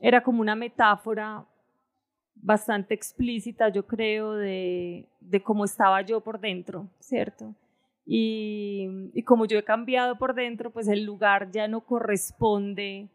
era 0.00 0.22
como 0.22 0.40
una 0.40 0.54
metáfora 0.54 1.44
bastante 2.34 2.94
explícita, 2.94 3.68
yo 3.68 3.86
creo, 3.86 4.32
de, 4.32 5.06
de 5.20 5.42
cómo 5.42 5.66
estaba 5.66 6.00
yo 6.02 6.20
por 6.22 6.40
dentro, 6.40 6.88
¿cierto? 6.98 7.54
Y, 8.10 9.10
y, 9.12 9.22
como 9.22 9.44
yo 9.44 9.58
he 9.58 9.64
cambiado 9.64 10.16
por 10.16 10.34
dentro, 10.34 10.70
pues 10.70 10.88
el 10.88 11.04
lugar 11.04 11.50
ya 11.50 11.68
no 11.68 11.82
corresponde 11.82 13.10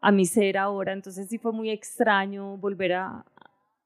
a 0.00 0.12
mi 0.12 0.24
ser 0.24 0.56
ahora, 0.56 0.92
entonces 0.92 1.28
sí 1.28 1.38
fue 1.38 1.50
muy 1.50 1.70
extraño 1.70 2.56
volver 2.58 2.92
a 2.92 3.24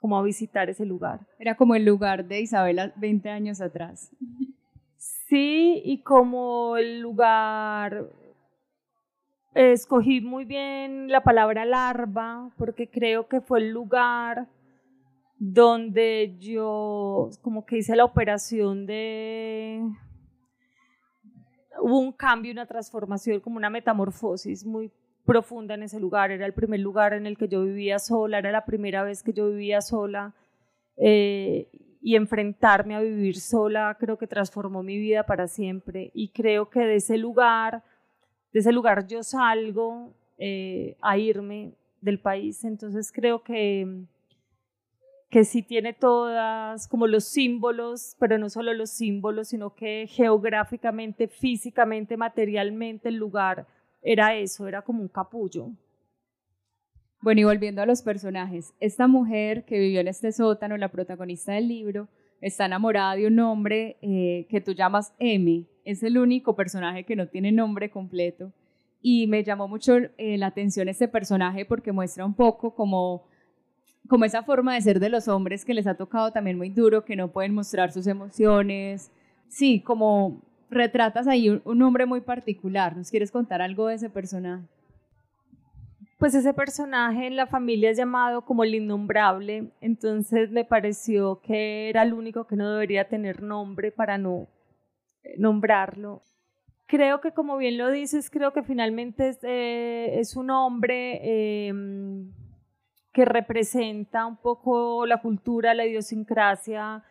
como 0.03 0.19
a 0.19 0.23
visitar 0.23 0.69
ese 0.69 0.85
lugar. 0.85 1.21
Era 1.39 1.57
como 1.57 1.77
el 1.77 1.85
lugar 1.85 2.27
de 2.27 2.41
Isabela 2.41 2.93
20 2.97 3.31
años 3.31 3.61
atrás. 3.61 4.11
Sí, 4.97 5.81
y 5.85 6.03
como 6.03 6.77
el 6.77 7.01
lugar 7.01 8.11
escogí 9.55 10.21
muy 10.21 10.45
bien 10.45 11.09
la 11.09 11.23
palabra 11.23 11.65
larva 11.65 12.51
porque 12.59 12.89
creo 12.89 13.29
que 13.29 13.41
fue 13.41 13.61
el 13.61 13.71
lugar 13.71 14.49
donde 15.45 16.37
yo 16.39 17.31
como 17.41 17.67
que 17.67 17.79
hice 17.79 17.97
la 17.97 18.05
operación 18.05 18.87
de 18.87 19.83
hubo 21.81 21.99
un 21.99 22.13
cambio, 22.13 22.53
una 22.53 22.65
transformación, 22.65 23.41
como 23.41 23.57
una 23.57 23.69
metamorfosis 23.69 24.65
muy 24.65 24.93
profunda 25.25 25.75
en 25.75 25.83
ese 25.83 25.99
lugar. 25.99 26.31
Era 26.31 26.47
el 26.47 26.53
primer 26.53 26.79
lugar 26.79 27.13
en 27.13 27.27
el 27.27 27.37
que 27.37 27.49
yo 27.49 27.65
vivía 27.65 27.99
sola, 27.99 28.39
era 28.39 28.53
la 28.53 28.65
primera 28.65 29.03
vez 29.03 29.25
que 29.25 29.33
yo 29.33 29.51
vivía 29.51 29.81
sola. 29.81 30.33
Eh, 30.97 31.67
y 32.01 32.15
enfrentarme 32.15 32.95
a 32.95 33.01
vivir 33.01 33.41
sola 33.41 33.97
creo 33.99 34.19
que 34.19 34.29
transformó 34.29 34.85
mi 34.85 34.97
vida 34.97 35.25
para 35.25 35.49
siempre. 35.49 36.13
Y 36.15 36.29
creo 36.29 36.71
que 36.71 36.81
de 36.81 36.97
ese 36.97 37.19
lugar, 37.19 37.83
de 38.53 38.61
ese 38.61 38.71
lugar 38.71 39.09
yo 39.09 39.25
salgo 39.25 40.15
eh, 40.39 40.97
a 41.03 41.19
irme 41.19 41.73
del 42.01 42.21
país. 42.21 42.63
Entonces 42.63 43.11
creo 43.11 43.43
que 43.43 44.07
que 45.33 45.47
sí 45.47 45.63
tiene 45.63 45.95
todas 45.95 46.87
como 46.89 47.07
los 47.07 47.25
símbolos, 47.25 48.17
pero 48.19 48.37
no 48.37 48.51
solo 48.51 48.75
los 48.75 48.91
símbolos, 48.91 49.49
sino 49.49 49.75
que 49.75 50.07
geográficamente, 50.07 51.27
físicamente, 51.27 52.19
materialmente 52.19 53.09
el 53.09 53.15
lugar 53.15 53.67
era 54.03 54.35
eso, 54.37 54.69
era 54.69 54.83
como 54.83 55.01
un 55.01 55.09
capullo. 55.09 55.71
Bueno, 57.23 57.41
y 57.41 57.45
volviendo 57.45 57.81
a 57.81 57.87
los 57.87 58.03
personajes, 58.03 58.75
esta 58.79 59.07
mujer 59.07 59.65
que 59.65 59.79
vivió 59.79 60.03
en 60.03 60.09
este 60.09 60.33
sótano, 60.33 60.77
la 60.77 60.91
protagonista 60.91 61.55
del 61.55 61.67
libro, 61.67 62.09
está 62.43 62.67
enamorada 62.67 63.17
de 63.17 63.27
un 63.27 63.41
hombre 63.41 63.97
eh, 64.03 64.47
que 64.51 64.61
tú 64.61 64.73
llamas 64.73 65.15
M. 65.19 65.65
Es 65.87 66.03
el 66.03 66.19
único 66.19 66.55
personaje 66.55 67.05
que 67.05 67.17
no 67.17 67.29
tiene 67.29 67.53
nombre 67.53 67.91
completo. 67.91 68.53
Y 69.01 69.27
me 69.29 69.43
llamó 69.45 69.67
mucho 69.67 69.97
eh, 70.19 70.37
la 70.37 70.49
atención 70.49 70.91
este 70.91 71.09
personaje 71.09 71.65
porque 71.65 71.91
muestra 71.91 72.27
un 72.27 72.35
poco 72.35 72.75
como, 72.75 73.25
como 74.13 74.27
esa 74.27 74.43
forma 74.43 74.75
de 74.75 74.81
ser 74.83 75.01
de 75.01 75.09
los 75.09 75.27
hombres 75.27 75.65
que 75.65 75.73
les 75.73 75.87
ha 75.87 75.95
tocado 75.95 76.31
también 76.33 76.59
muy 76.59 76.69
duro, 76.69 77.03
que 77.03 77.17
no 77.17 77.29
pueden 77.29 77.55
mostrar 77.55 77.93
sus 77.93 78.07
emociones. 78.07 79.11
Sí, 79.49 79.81
como 79.81 80.43
retratas 80.69 81.27
ahí 81.27 81.49
un, 81.49 81.81
hombre 81.81 82.05
muy 82.05 82.21
particular. 82.21 82.95
¿Nos 82.95 83.11
quieres 83.11 83.31
contar 83.31 83.63
algo 83.63 83.87
de 83.87 83.95
ese 83.95 84.11
personaje? 84.11 84.67
Pues 86.19 86.35
ese 86.35 86.53
personaje 86.53 87.27
en 87.27 87.37
la 87.37 87.47
familia 87.47 87.89
es 87.89 87.97
llamado 87.97 88.45
como 88.45 88.65
el 88.65 88.75
innombrable, 88.75 89.71
entonces 89.81 90.51
me 90.51 90.67
pareció 90.67 91.41
que 91.41 91.89
era 91.89 92.03
el 92.03 92.13
único 92.13 92.47
que 92.47 92.55
no 92.55 92.71
debería 92.71 93.09
tener 93.09 93.43
nombre 93.43 93.93
para 93.93 94.19
no 94.19 94.47
eh, 95.23 95.37
nombrarlo. 95.39 96.21
Creo 96.85 97.23
que 97.23 97.33
como 97.33 97.57
bien 97.57 97.79
lo 97.79 97.91
dices, 97.91 98.29
creo 98.29 98.53
que 98.53 98.63
finalmente 98.63 99.31
es, 99.31 99.39
eh, 99.43 100.21
un 100.37 100.51
hombre 100.51 101.69
em, 101.69 102.31
que 103.13 103.25
representa 103.25 104.27
un 104.27 104.37
poco 104.37 105.07
la 105.07 105.21
cultura, 105.21 105.75
la 105.75 105.87
idiosincrasia 105.87 107.05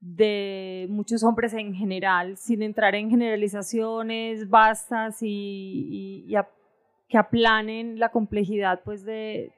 de 0.00 0.86
muchos 0.90 1.22
hombres 1.22 1.54
en 1.54 1.74
general, 1.74 2.36
sin 2.36 2.62
entrar 2.62 2.94
en 2.94 3.08
generalizaciones 3.08 4.48
vastas 4.50 5.18
y, 5.22 6.34
que 7.08 7.16
aplanen 7.16 7.98
la 7.98 8.10
complejidad 8.10 8.82
pues, 8.84 9.04
de, 9.04 9.52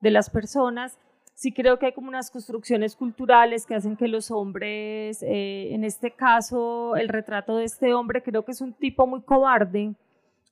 las 0.00 0.30
personas. 0.30 0.98
Sí 1.34 1.52
creo 1.52 1.78
que 1.78 1.86
hay 1.86 1.92
como 1.92 2.08
unas 2.08 2.30
construcciones 2.30 2.94
culturales 2.94 3.64
que 3.64 3.74
hacen 3.74 3.96
que 3.96 4.06
los 4.06 4.30
hombres, 4.30 5.22
eh, 5.22 5.74
en 5.74 5.84
este 5.84 6.10
caso 6.10 6.94
el 6.96 7.08
retrato 7.08 7.56
de 7.56 7.64
este 7.64 7.94
hombre 7.94 8.22
creo 8.22 8.44
que 8.44 8.52
es 8.52 8.60
un 8.60 8.74
tipo 8.74 9.06
muy 9.06 9.22
cobarde, 9.22 9.94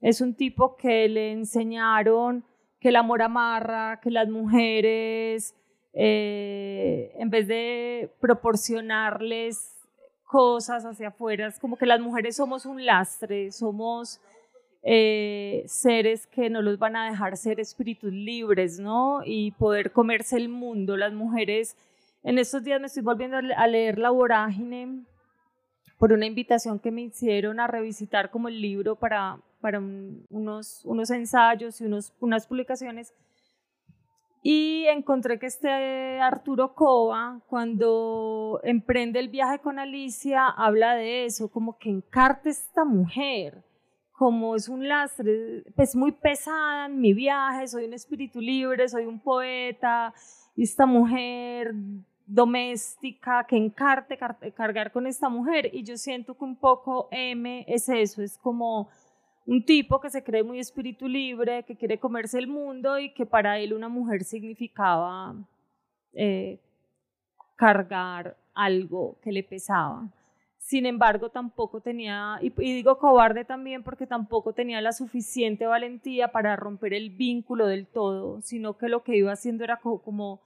es 0.01 0.23
un 0.23 0.35
tipo 0.35 0.77
que 0.77 1.07
le 1.09 1.33
enseñaron 1.33 2.43
que 2.81 2.91
el 2.91 2.97
amor 2.97 3.23
amarra, 3.23 4.01
que 4.01 4.11
las 4.11 4.29
mujeres 4.29 5.55
eh, 6.01 7.13
en 7.17 7.31
vez 7.31 7.49
de 7.49 8.11
proporcionarles 8.21 9.75
cosas 10.25 10.85
hacia 10.85 11.09
afuera, 11.09 11.49
es 11.49 11.59
como 11.59 11.77
que 11.77 11.87
las 11.87 12.01
mujeres 12.01 12.37
somos 12.37 12.67
un 12.67 12.85
lastre, 12.85 13.51
somos 13.51 14.21
eh, 14.83 15.65
seres 15.67 16.27
que 16.27 16.51
no 16.51 16.63
los 16.63 16.79
van 16.79 16.97
a 16.97 17.11
dejar 17.11 17.37
ser 17.37 17.59
espíritus 17.59 18.13
libres, 18.13 18.79
¿no? 18.79 19.23
Y 19.25 19.53
poder 19.53 19.91
comerse 19.91 20.37
el 20.37 20.49
mundo. 20.49 20.97
Las 20.97 21.13
mujeres, 21.13 21.77
en 22.23 22.39
estos 22.39 22.63
días 22.63 22.81
me 22.81 22.87
estoy 22.87 23.03
volviendo 23.03 23.37
a 23.37 23.67
leer 23.67 23.99
La 23.99 24.11
Vorágine 24.11 25.05
por 25.99 26.13
una 26.13 26.27
invitación 26.27 26.79
que 26.79 26.93
me 26.93 27.03
hicieron 27.03 27.59
a 27.59 27.67
revisitar 27.67 28.31
como 28.31 28.49
el 28.49 28.61
libro 28.61 28.95
para, 28.95 29.39
para 29.61 29.81
unos, 29.81 30.85
unos 30.85 31.11
ensayos 31.11 31.81
y 31.81 31.85
unos, 31.85 32.13
unas 32.21 32.47
publicaciones. 32.47 33.15
Y 34.43 34.87
encontré 34.87 35.39
que 35.39 35.47
este 35.47 36.21
Arturo 36.21 36.75
Cova, 36.75 37.41
cuando 37.49 38.61
emprende 38.63 39.19
el 39.19 39.29
viaje 39.29 39.59
con 39.59 39.79
Alicia, 39.79 40.47
habla 40.47 40.95
de 40.95 41.25
eso, 41.25 41.51
como 41.51 41.77
que 41.77 41.91
encarte 41.91 42.51
esta 42.51 42.85
mujer, 42.85 43.65
como 44.13 44.55
es 44.55 44.69
un 44.69 44.87
lastre, 44.87 45.65
pues 45.75 45.95
muy 45.97 46.13
pesada 46.13 46.87
en 46.87 47.01
mi 47.01 47.13
viaje, 47.13 47.67
soy 47.67 47.85
un 47.85 47.95
espíritu 47.95 48.41
libre, 48.41 48.89
soy 48.89 49.07
un 49.07 49.21
poeta, 49.21 50.15
y 50.55 50.63
esta 50.63 50.87
mujer 50.87 51.75
doméstica, 52.27 53.45
que 53.45 53.57
encarte 53.57 54.19
cargar 54.55 54.93
con 54.93 55.07
esta 55.07 55.29
mujer, 55.29 55.71
y 55.73 55.83
yo 55.83 55.97
siento 55.97 56.37
que 56.37 56.45
un 56.45 56.57
poco 56.57 57.09
M 57.11 57.65
es 57.67 57.89
eso, 57.89 58.23
es 58.23 58.39
como 58.39 58.89
un 59.49 59.65
tipo 59.65 59.99
que 59.99 60.11
se 60.11 60.23
cree 60.23 60.43
muy 60.43 60.59
espíritu 60.59 61.09
libre, 61.09 61.63
que 61.63 61.75
quiere 61.75 61.99
comerse 61.99 62.39
el 62.39 62.49
mundo 62.49 62.99
y 62.99 63.15
que 63.15 63.25
para 63.25 63.59
él 63.59 63.73
una 63.73 63.89
mujer 63.89 64.23
significaba 64.25 65.35
eh, 66.13 66.61
cargar 67.57 68.37
algo 68.53 69.17
que 69.23 69.33
le 69.33 69.43
pesaba. 69.43 70.07
Sin 70.59 70.85
embargo, 70.85 71.31
tampoco 71.31 71.81
tenía, 71.81 72.39
y, 72.43 72.51
digo 72.51 72.99
cobarde 72.99 73.47
también 73.47 73.83
porque 73.83 74.07
tampoco 74.07 74.53
tenía 74.53 74.83
la 74.83 74.93
suficiente 74.93 75.67
valentía 75.67 76.29
para 76.29 76.55
romper 76.55 76.93
el 76.93 77.09
vínculo 77.09 77.67
del 77.67 77.87
todo, 77.87 78.43
sino 78.43 78.77
que 78.77 78.91
lo 78.91 79.03
que 79.03 79.17
iba 79.17 79.33
haciendo 79.33 79.65
era 79.65 79.79
como 79.79 80.43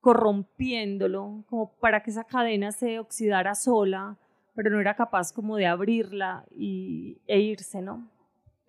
corrompiéndolo, 0.00 1.44
como 1.48 1.70
para 1.78 2.02
que 2.02 2.10
esa 2.10 2.24
cadena 2.24 2.72
se 2.72 2.98
oxidara 2.98 3.54
sola, 3.54 4.16
pero 4.56 4.70
no 4.70 4.80
era 4.80 4.96
capaz 4.96 5.32
como 5.32 5.56
de 5.56 5.68
abrirla 5.68 6.44
y, 6.56 7.20
e 7.28 7.38
irse, 7.38 7.80
¿no? 7.80 8.10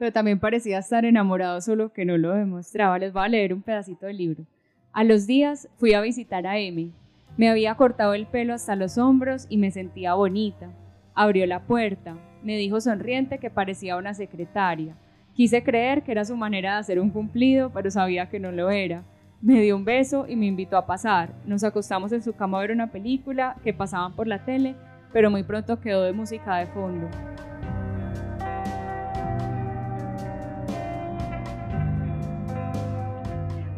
Pero 0.01 0.11
también 0.11 0.39
parecía 0.39 0.79
estar 0.79 1.05
enamorado, 1.05 1.61
solo 1.61 1.93
que 1.93 2.05
no 2.05 2.17
lo 2.17 2.33
demostraba. 2.33 2.97
Les 2.97 3.13
voy 3.13 3.23
a 3.23 3.27
leer 3.27 3.53
un 3.53 3.61
pedacito 3.61 4.07
del 4.07 4.17
libro. 4.17 4.47
A 4.93 5.03
los 5.03 5.27
días 5.27 5.69
fui 5.77 5.93
a 5.93 6.01
visitar 6.01 6.47
a 6.47 6.57
Emi. 6.57 6.91
Me 7.37 7.49
había 7.49 7.75
cortado 7.75 8.15
el 8.15 8.25
pelo 8.25 8.55
hasta 8.55 8.75
los 8.75 8.97
hombros 8.97 9.45
y 9.47 9.57
me 9.57 9.69
sentía 9.69 10.15
bonita. 10.15 10.71
Abrió 11.13 11.45
la 11.45 11.67
puerta. 11.67 12.17
Me 12.41 12.57
dijo 12.57 12.81
sonriente 12.81 13.37
que 13.37 13.51
parecía 13.51 13.95
una 13.95 14.15
secretaria. 14.15 14.97
Quise 15.35 15.61
creer 15.61 16.01
que 16.01 16.13
era 16.13 16.25
su 16.25 16.35
manera 16.35 16.73
de 16.73 16.79
hacer 16.79 16.99
un 16.99 17.11
cumplido, 17.11 17.71
pero 17.71 17.91
sabía 17.91 18.27
que 18.27 18.39
no 18.39 18.51
lo 18.51 18.71
era. 18.71 19.03
Me 19.39 19.61
dio 19.61 19.75
un 19.75 19.85
beso 19.85 20.25
y 20.27 20.35
me 20.35 20.47
invitó 20.47 20.77
a 20.77 20.87
pasar. 20.87 21.31
Nos 21.45 21.63
acostamos 21.63 22.11
en 22.11 22.23
su 22.23 22.33
cama 22.33 22.57
a 22.57 22.61
ver 22.61 22.71
una 22.71 22.91
película 22.91 23.55
que 23.63 23.71
pasaban 23.71 24.15
por 24.15 24.25
la 24.25 24.45
tele, 24.45 24.73
pero 25.13 25.29
muy 25.29 25.43
pronto 25.43 25.79
quedó 25.79 26.01
de 26.01 26.11
música 26.11 26.57
de 26.57 26.65
fondo. 26.65 27.07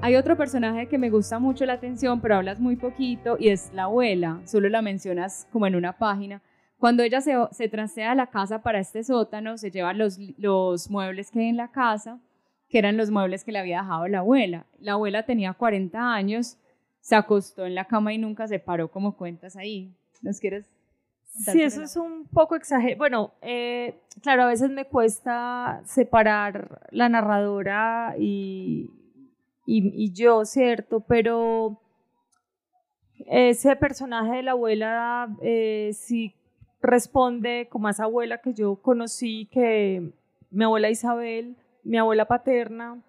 Hay 0.04 0.18
otro 0.18 0.36
personaje 0.36 0.90
que 0.90 0.98
me 0.98 1.10
gusta 1.10 1.40
mucho 1.40 1.66
la 1.66 1.72
atención, 1.72 2.20
pero 2.20 2.36
hablas 2.36 2.60
muy 2.60 2.76
poquito, 2.76 3.38
y 3.40 3.48
es 3.48 3.72
la 3.74 3.84
abuela. 3.84 4.42
Solo 4.44 4.68
la 4.68 4.82
mencionas 4.82 5.48
como 5.50 5.66
en 5.66 5.78
una 5.78 5.98
página. 5.98 6.42
Cuando 6.78 7.04
ella 7.04 7.22
se, 7.22 7.34
se 7.52 7.70
trastea 7.70 8.12
a 8.12 8.16
la 8.16 8.28
casa 8.28 8.62
para 8.62 8.82
este 8.82 9.06
sótano, 9.06 9.58
se 9.58 9.72
lleva 9.72 9.94
los, 9.94 10.20
los 10.38 10.90
muebles 10.90 11.32
que 11.32 11.40
hay 11.40 11.48
en 11.48 11.56
la 11.56 11.72
casa, 11.72 12.20
que 12.68 12.80
eran 12.80 12.98
los 12.98 13.12
muebles 13.12 13.46
que 13.46 13.54
le 13.54 13.60
había 13.60 13.78
dejado 13.78 14.10
la 14.10 14.18
abuela. 14.20 14.66
La 14.78 14.92
abuela 14.92 15.24
tenía 15.24 15.54
40 15.54 16.14
años, 16.14 16.58
se 17.00 17.16
acostó 17.16 17.66
en 17.66 17.74
la 17.74 17.86
cama 17.86 18.14
y 18.14 18.18
nunca 18.18 18.46
se 18.46 18.60
paró 18.60 18.92
como 18.92 19.16
cuentas 19.16 19.56
ahí. 19.56 19.96
¿Nos 20.22 20.42
quieres? 20.42 20.66
Sí, 21.24 21.62
eso 21.62 21.82
es 21.82 21.96
un 21.96 22.28
poco 22.28 22.58
exagerado. 22.58 22.98
Bueno, 22.98 23.32
eh, 23.42 24.02
claro, 24.22 24.44
a 24.44 24.48
veces 24.48 24.70
me 24.70 24.84
cuesta 24.84 25.82
separar 25.86 26.90
la 26.92 27.08
narradora 27.08 28.16
y, 28.20 28.92
y, 29.66 30.12
yo, 30.14 30.46
¿cierto? 30.46 31.00
Pero 31.02 31.80
ese 33.26 33.76
personaje 33.76 34.38
de 34.38 34.44
la 34.44 34.52
abuela 34.52 35.30
eh, 35.42 35.92
sí 35.94 36.36
responde 36.82 37.68
como 37.70 37.88
a 37.88 37.92
esa 37.92 38.04
abuela 38.04 38.40
que 38.40 38.54
yo 38.54 38.76
conocí, 38.76 39.48
que 39.52 40.12
mi 40.52 40.66
abuela 40.66 40.90
Isabel, 40.90 41.56
mi 41.84 41.98
abuela 41.98 42.26
paterna, 42.26 43.02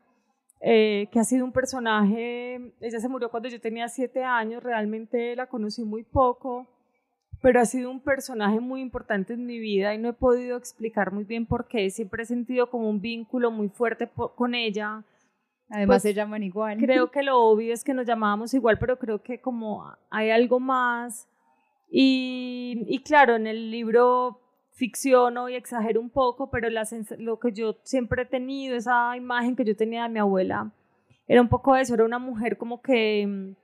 eh, 0.60 1.08
que 1.10 1.18
ha 1.18 1.24
sido 1.24 1.44
un 1.44 1.52
personaje, 1.52 2.72
ella 2.80 3.00
se 3.00 3.08
murió 3.08 3.30
cuando 3.30 3.48
yo 3.48 3.60
tenía 3.60 3.88
siete 3.88 4.22
años, 4.22 4.62
realmente 4.62 5.34
la 5.34 5.46
conocí 5.46 5.84
muy 5.84 6.04
poco, 6.04 6.68
pero 7.42 7.60
ha 7.60 7.66
sido 7.66 7.90
un 7.90 8.00
personaje 8.00 8.60
muy 8.60 8.80
importante 8.80 9.34
en 9.34 9.44
mi 9.44 9.58
vida 9.58 9.92
y 9.92 9.98
no 9.98 10.08
he 10.08 10.14
podido 10.14 10.56
explicar 10.56 11.12
muy 11.12 11.24
bien 11.24 11.44
por 11.44 11.66
qué, 11.66 11.90
siempre 11.90 12.22
he 12.22 12.26
sentido 12.26 12.70
como 12.70 12.88
un 12.88 13.00
vínculo 13.00 13.50
muy 13.50 13.68
fuerte 13.68 14.08
con 14.36 14.54
ella 14.54 15.04
Además 15.74 15.96
pues, 15.96 16.02
se 16.02 16.14
llaman 16.14 16.42
igual. 16.42 16.78
Creo 16.78 17.10
que 17.12 17.22
lo 17.22 17.40
obvio 17.40 17.74
es 17.74 17.82
que 17.84 17.94
nos 17.94 18.06
llamábamos 18.06 18.54
igual, 18.54 18.78
pero 18.78 18.98
creo 18.98 19.22
que 19.22 19.40
como 19.40 19.84
hay 20.10 20.30
algo 20.30 20.60
más. 20.60 21.28
Y, 21.90 22.84
y 22.86 23.02
claro, 23.02 23.36
en 23.36 23.46
el 23.46 23.70
libro 23.70 24.40
ficciono 24.74 25.48
y 25.48 25.54
exagero 25.54 26.00
un 26.00 26.10
poco, 26.10 26.50
pero 26.50 26.68
la, 26.68 26.86
lo 27.18 27.38
que 27.38 27.52
yo 27.52 27.76
siempre 27.84 28.22
he 28.22 28.26
tenido, 28.26 28.76
esa 28.76 29.16
imagen 29.16 29.54
que 29.56 29.64
yo 29.64 29.76
tenía 29.76 30.04
de 30.04 30.08
mi 30.08 30.18
abuela, 30.18 30.72
era 31.26 31.40
un 31.40 31.48
poco 31.48 31.76
eso, 31.76 31.94
era 31.94 32.04
una 32.04 32.18
mujer 32.18 32.58
como 32.58 32.82
que 32.82 33.26
mm, 33.26 33.56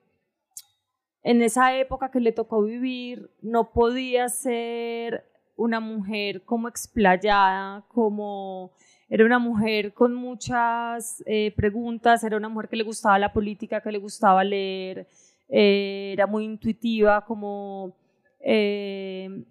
en 1.23 1.43
esa 1.43 1.77
época 1.77 2.11
que 2.11 2.21
le 2.21 2.33
tocó 2.33 2.63
vivir, 2.63 3.31
no 3.43 3.73
podía 3.73 4.29
ser 4.29 5.27
una 5.57 5.81
mujer 5.81 6.45
como 6.45 6.69
explayada, 6.69 7.85
como 7.89 8.73
era 9.11 9.25
una 9.25 9.41
mujer 9.41 9.93
con 9.93 10.15
muchas 10.15 11.23
eh, 11.27 11.53
preguntas, 11.57 12.23
era 12.23 12.37
una 12.37 12.49
mujer 12.49 12.69
que 12.69 12.77
le 12.77 12.85
gustaba 12.85 13.19
la 13.19 13.33
política, 13.33 13.81
que 13.81 13.91
le 13.91 13.99
gustaba 13.99 14.45
leer, 14.45 15.09
eh, 15.49 16.13
era 16.13 16.27
muy 16.29 16.45
intuitiva, 16.45 17.25
como... 17.25 17.97
Eh, 18.39 19.45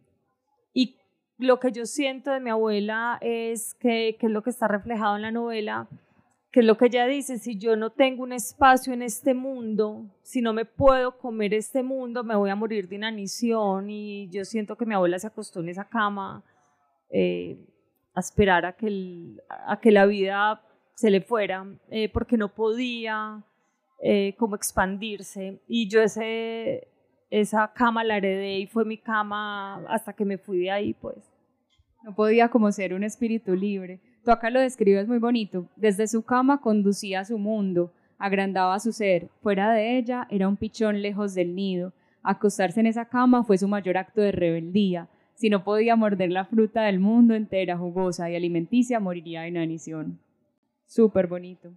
y 0.74 0.96
lo 1.38 1.60
que 1.60 1.74
yo 1.74 1.86
siento 1.86 2.32
de 2.32 2.40
mi 2.40 2.50
abuela 2.50 3.18
es 3.20 3.76
que, 3.76 4.16
que 4.18 4.28
es 4.28 4.32
lo 4.32 4.42
que 4.42 4.50
está 4.50 4.70
reflejado 4.70 5.18
en 5.18 5.24
la 5.24 5.32
novela, 5.32 5.90
que 6.52 6.62
es 6.62 6.66
lo 6.66 6.78
que 6.78 6.86
ella 6.86 7.06
dice, 7.06 7.38
si 7.38 7.58
yo 7.58 7.76
no 7.76 7.90
tengo 7.90 8.24
un 8.24 8.32
espacio 8.32 8.94
en 8.94 9.02
este 9.02 9.34
mundo, 9.34 10.06
si 10.24 10.42
no 10.42 10.54
me 10.54 10.64
puedo 10.64 11.18
comer 11.18 11.54
este 11.54 11.84
mundo, 11.84 12.24
me 12.24 12.38
voy 12.38 12.50
a 12.50 12.56
morir 12.56 12.88
de 12.88 12.96
inanición 12.96 13.90
y 13.90 14.30
yo 14.30 14.46
siento 14.46 14.78
que 14.78 14.86
mi 14.86 14.96
abuela 14.96 15.20
se 15.20 15.28
acostó 15.28 15.60
en 15.60 15.68
esa 15.68 15.84
cama 15.84 16.46
a 18.14 18.20
esperar 18.20 18.66
a 18.66 18.74
que, 18.74 19.38
a 19.50 19.80
que 19.80 19.92
la 19.92 20.06
vida 20.06 20.62
se 20.96 21.10
le 21.10 21.22
fuera, 21.22 21.66
eh, 21.90 22.10
porque 22.10 22.38
no 22.38 22.54
podía 22.54 23.44
eh, 24.02 24.36
como 24.38 24.56
expandirse. 24.56 25.62
Y 25.68 25.88
yo 25.88 26.02
ese, 26.02 26.88
esa 27.30 27.72
cama 27.74 28.04
la 28.04 28.18
heredé 28.18 28.60
y 28.60 28.68
fue 28.68 28.86
mi 28.86 28.98
cama 28.98 29.86
hasta 29.88 30.14
que 30.14 30.26
me 30.26 30.38
fui 30.38 30.60
de 30.60 30.72
ahí, 30.72 30.94
pues. 30.94 31.18
No 32.04 32.16
podía 32.16 32.50
como 32.50 32.72
ser 32.72 32.94
un 32.94 33.04
espíritu 33.04 33.56
libre. 33.56 34.00
Tú 34.24 34.32
acá 34.32 34.50
lo 34.50 34.60
describes 34.60 35.08
muy 35.08 35.20
bonito. 35.20 35.68
Desde 35.76 36.08
su 36.08 36.24
cama 36.24 36.62
conducía 36.62 37.22
a 37.22 37.26
su 37.26 37.38
mundo, 37.38 37.94
agrandaba 38.18 38.80
su 38.80 38.92
ser. 38.92 39.30
Fuera 39.42 39.72
de 39.72 39.98
ella 39.98 40.28
era 40.30 40.48
un 40.48 40.58
pichón 40.58 41.02
lejos 41.02 41.34
del 41.34 41.56
nido. 41.56 41.94
Acostarse 42.24 42.80
en 42.80 42.88
esa 42.88 43.06
cama 43.06 43.44
fue 43.44 43.58
su 43.58 43.68
mayor 43.68 43.98
acto 43.98 44.22
de 44.22 44.32
rebeldía 44.32 45.08
si 45.40 45.50
no 45.50 45.64
podía 45.64 45.96
morder 45.96 46.32
la 46.32 46.44
fruta 46.44 46.84
del 46.84 47.00
mundo 47.00 47.34
entera, 47.34 47.78
jugosa 47.78 48.30
y 48.30 48.36
alimenticia, 48.36 49.00
moriría 49.00 49.44
de 49.44 49.48
inanición. 49.48 50.20
Súper 50.86 51.28
bonito. 51.28 51.72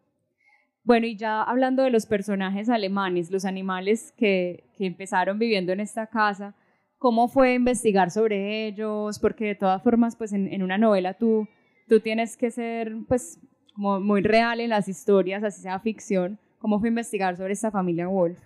Bueno, 0.82 1.06
y 1.06 1.14
ya 1.14 1.44
hablando 1.44 1.84
de 1.84 1.90
los 1.90 2.04
personajes 2.04 2.68
alemanes, 2.68 3.30
los 3.30 3.44
animales 3.44 4.12
que, 4.16 4.64
que 4.76 4.86
empezaron 4.86 5.38
viviendo 5.38 5.70
en 5.70 5.78
esta 5.78 6.08
casa, 6.08 6.56
¿cómo 6.98 7.28
fue 7.28 7.54
investigar 7.54 8.10
sobre 8.10 8.66
ellos? 8.66 9.20
Porque 9.20 9.44
de 9.44 9.54
todas 9.54 9.80
formas, 9.80 10.16
pues 10.16 10.32
en, 10.32 10.52
en 10.52 10.64
una 10.64 10.76
novela 10.76 11.14
tú, 11.14 11.46
tú 11.88 12.00
tienes 12.00 12.36
que 12.36 12.50
ser 12.50 12.92
pues 13.06 13.38
como 13.76 14.00
muy 14.00 14.22
real 14.22 14.58
en 14.58 14.70
las 14.70 14.88
historias, 14.88 15.44
así 15.44 15.62
sea 15.62 15.78
ficción. 15.78 16.36
¿Cómo 16.58 16.80
fue 16.80 16.88
investigar 16.88 17.36
sobre 17.36 17.52
esta 17.52 17.70
familia 17.70 18.08
Wolf? 18.08 18.40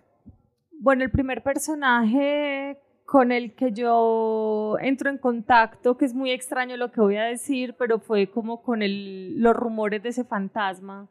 Bueno, 0.79 1.05
el 1.05 1.11
primer 1.11 1.43
personaje 1.43 2.77
con 3.07 3.31
el 3.31 3.55
que 3.55 3.73
yo 3.73 4.77
entro 4.81 5.09
en 5.09 5.19
contacto, 5.19 5.97
que 5.97 6.05
es 6.05 6.13
muy 6.13 6.33
extraño 6.33 6.77
lo 6.77 6.91
que 6.91 7.01
voy 7.01 7.17
a 7.17 7.25
decir, 7.25 7.77
pero 7.79 8.01
fue 8.01 8.27
como 8.27 8.63
con 8.63 8.83
el, 8.83 9.41
los 9.41 9.55
rumores 9.55 10.03
de 10.03 10.09
ese 10.09 10.25
fantasma. 10.25 11.09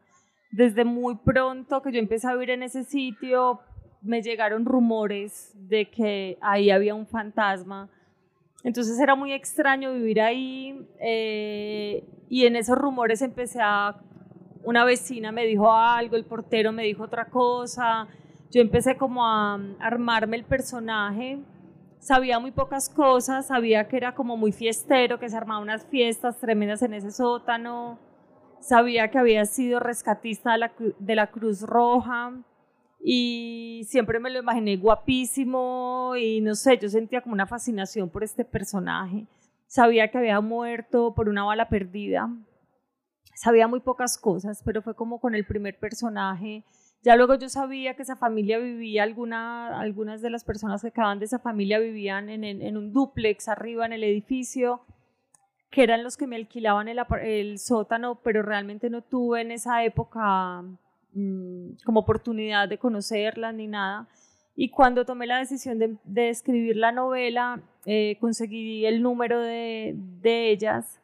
Desde 0.52 0.84
muy 0.84 1.16
pronto 1.16 1.82
que 1.82 1.94
yo 1.94 2.00
empecé 2.00 2.28
a 2.28 2.34
vivir 2.34 2.50
en 2.50 2.64
ese 2.64 2.84
sitio, 2.84 3.62
me 4.02 4.22
llegaron 4.22 4.66
rumores 4.66 5.54
de 5.56 5.90
que 5.90 6.38
ahí 6.42 6.70
había 6.70 6.94
un 6.94 7.08
fantasma. 7.08 7.90
Entonces 8.64 9.00
era 9.00 9.16
muy 9.16 9.32
extraño 9.32 9.94
vivir 9.94 10.20
ahí 10.20 10.86
eh, 11.00 12.04
y 12.30 12.46
en 12.46 12.58
esos 12.58 12.78
rumores 12.78 13.22
empecé 13.22 13.60
a... 13.62 13.96
Una 14.64 14.84
vecina 14.84 15.32
me 15.32 15.46
dijo 15.46 15.72
algo, 15.72 16.16
el 16.16 16.26
portero 16.26 16.72
me 16.72 16.84
dijo 16.84 17.04
otra 17.04 17.26
cosa. 17.26 18.08
Yo 18.52 18.62
empecé 18.62 18.98
como 18.98 19.26
a 19.26 19.60
armarme 19.80 20.38
el 20.38 20.44
personaje 20.44 21.40
sabía 22.06 22.40
muy 22.40 22.52
pocas 22.52 22.88
cosas, 22.88 23.48
sabía 23.48 23.88
que 23.88 23.98
era 23.98 24.14
como 24.14 24.38
muy 24.38 24.52
fiestero, 24.52 25.20
que 25.20 25.28
se 25.28 25.36
armaba 25.36 25.60
unas 25.60 25.88
fiestas 25.88 26.40
tremendas 26.40 26.84
en 26.84 26.94
ese 26.94 27.10
sótano, 27.10 27.98
sabía 28.60 29.10
que 29.10 29.18
había 29.18 29.44
sido 29.46 29.80
rescatista 29.80 30.54
de 31.00 31.16
la, 31.16 31.28
Cruz 31.32 31.64
Roja 31.64 32.34
y 33.04 33.82
siempre 33.88 34.20
me 34.20 34.30
lo 34.30 34.38
imaginé 34.38 34.78
guapísimo 34.78 36.14
y 36.16 36.42
no 36.42 36.54
sé, 36.54 36.78
yo 36.78 36.90
sentía 36.90 37.22
como 37.22 37.34
una 37.34 37.48
fascinación 37.48 38.12
por 38.12 38.24
este 38.24 38.46
personaje. 38.46 39.26
Sabía 39.66 40.12
que 40.12 40.20
había 40.20 40.40
muerto 40.42 41.16
por 41.16 41.28
una 41.28 41.44
bala 41.44 41.70
perdida. 41.70 42.30
Sabía 43.34 43.68
muy 43.68 43.80
pocas 43.80 44.20
cosas, 44.20 44.62
pero 44.64 44.84
fue 44.84 44.94
como 44.94 45.20
con 45.20 45.34
el 45.34 45.46
primer 45.46 45.80
personaje 45.80 46.64
ya 47.06 47.16
luego 47.16 47.36
yo 47.36 47.50
sabía 47.50 47.94
que 47.94 48.02
esa 48.02 48.16
familia 48.16 48.58
vivía, 48.58 49.04
alguna, 49.04 49.80
algunas 49.80 50.24
de 50.24 50.32
las 50.32 50.44
personas 50.44 50.82
que 50.82 50.88
acaban 50.88 51.20
de 51.20 51.26
esa 51.26 51.38
familia 51.38 51.78
vivían 51.78 52.30
en, 52.30 52.78
un 52.78 52.92
dúplex 52.92 53.48
arriba 53.48 53.86
en 53.86 53.94
el 53.94 54.04
edificio, 54.04 54.82
que 55.70 55.84
eran 55.84 56.04
los 56.04 56.18
que 56.18 56.26
me 56.26 56.36
alquilaban 56.36 56.88
el, 56.88 57.60
sótano, 57.60 58.22
pero 58.24 58.42
realmente 58.42 58.90
no 58.90 59.04
tuve 59.04 59.42
en 59.42 59.52
esa 59.52 59.84
época 59.84 60.64
mm, 61.14 61.76
como 61.86 62.00
oportunidad 62.00 62.68
de 62.68 62.80
conocerlas 62.80 63.54
ni 63.54 63.68
nada. 63.68 64.08
Y 64.56 64.72
cuando 64.72 65.06
tomé 65.06 65.28
la 65.28 65.38
decisión 65.38 65.78
de, 65.78 66.30
escribir 66.30 66.76
la 66.76 66.92
novela, 66.92 67.62
eh, 67.86 68.18
conseguí 68.20 68.84
el 68.88 69.04
número 69.04 69.40
de 69.42 69.94
ellas 70.24 71.00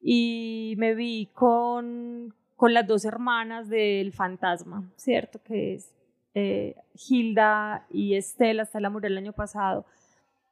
y 0.00 0.74
me 0.78 0.96
vi 0.96 1.26
con, 1.32 2.34
con 2.58 2.74
las 2.74 2.88
dos 2.88 3.04
hermanas 3.04 3.68
del 3.68 4.12
fantasma, 4.12 4.82
¿cierto? 4.96 5.40
Que 5.44 5.74
es 5.74 5.94
eh, 6.34 6.74
Hilda 7.08 7.86
y 7.88 8.14
Estela, 8.14 8.64
Estela 8.64 8.90
murió 8.90 9.06
el 9.06 9.16
año 9.16 9.32
pasado. 9.32 9.86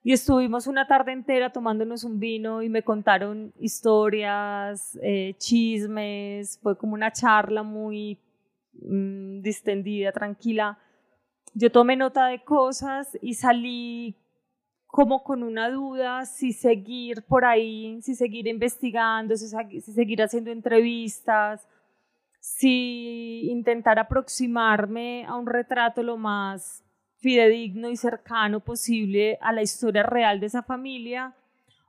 Y 0.05 0.13
estuvimos 0.13 0.69
una 0.69 0.87
tarde 0.87 1.11
entera 1.11 1.51
tomándonos 1.51 2.05
un 2.05 2.21
vino 2.21 2.63
y 2.63 2.69
me 2.69 2.85
contaron 2.85 3.53
historias, 3.59 4.97
eh, 5.03 5.35
chismes, 5.39 6.61
fue 6.63 6.79
como 6.79 6.95
una 6.95 7.11
charla 7.11 7.65
muy 7.65 8.21
mm, 8.75 9.41
distendida, 9.41 10.13
tranquila. 10.13 10.79
Yo 11.55 11.73
tomé 11.73 11.97
nota 11.97 12.29
de 12.29 12.45
cosas 12.45 13.19
y 13.21 13.35
salí 13.35 14.15
como 14.87 15.25
con 15.25 15.43
una 15.43 15.71
duda 15.71 16.25
si 16.25 16.53
seguir 16.53 17.25
por 17.25 17.45
ahí, 17.45 18.01
si 18.01 18.15
seguir 18.15 18.47
investigando, 18.47 19.37
si, 19.37 19.49
si 19.49 19.93
seguir 19.93 20.23
haciendo 20.23 20.53
entrevistas, 20.53 21.67
si 22.47 23.51
intentar 23.51 23.99
aproximarme 23.99 25.27
a 25.27 25.35
un 25.35 25.49
retrato 25.49 26.05
lo 26.05 26.17
más 26.17 26.85
fidedigno 27.17 27.91
y 27.91 27.97
cercano 27.97 28.61
posible 28.61 29.37
a 29.41 29.53
la 29.53 29.63
historia 29.63 30.05
real 30.05 30.39
de 30.39 30.47
esa 30.47 30.63
familia 30.63 31.35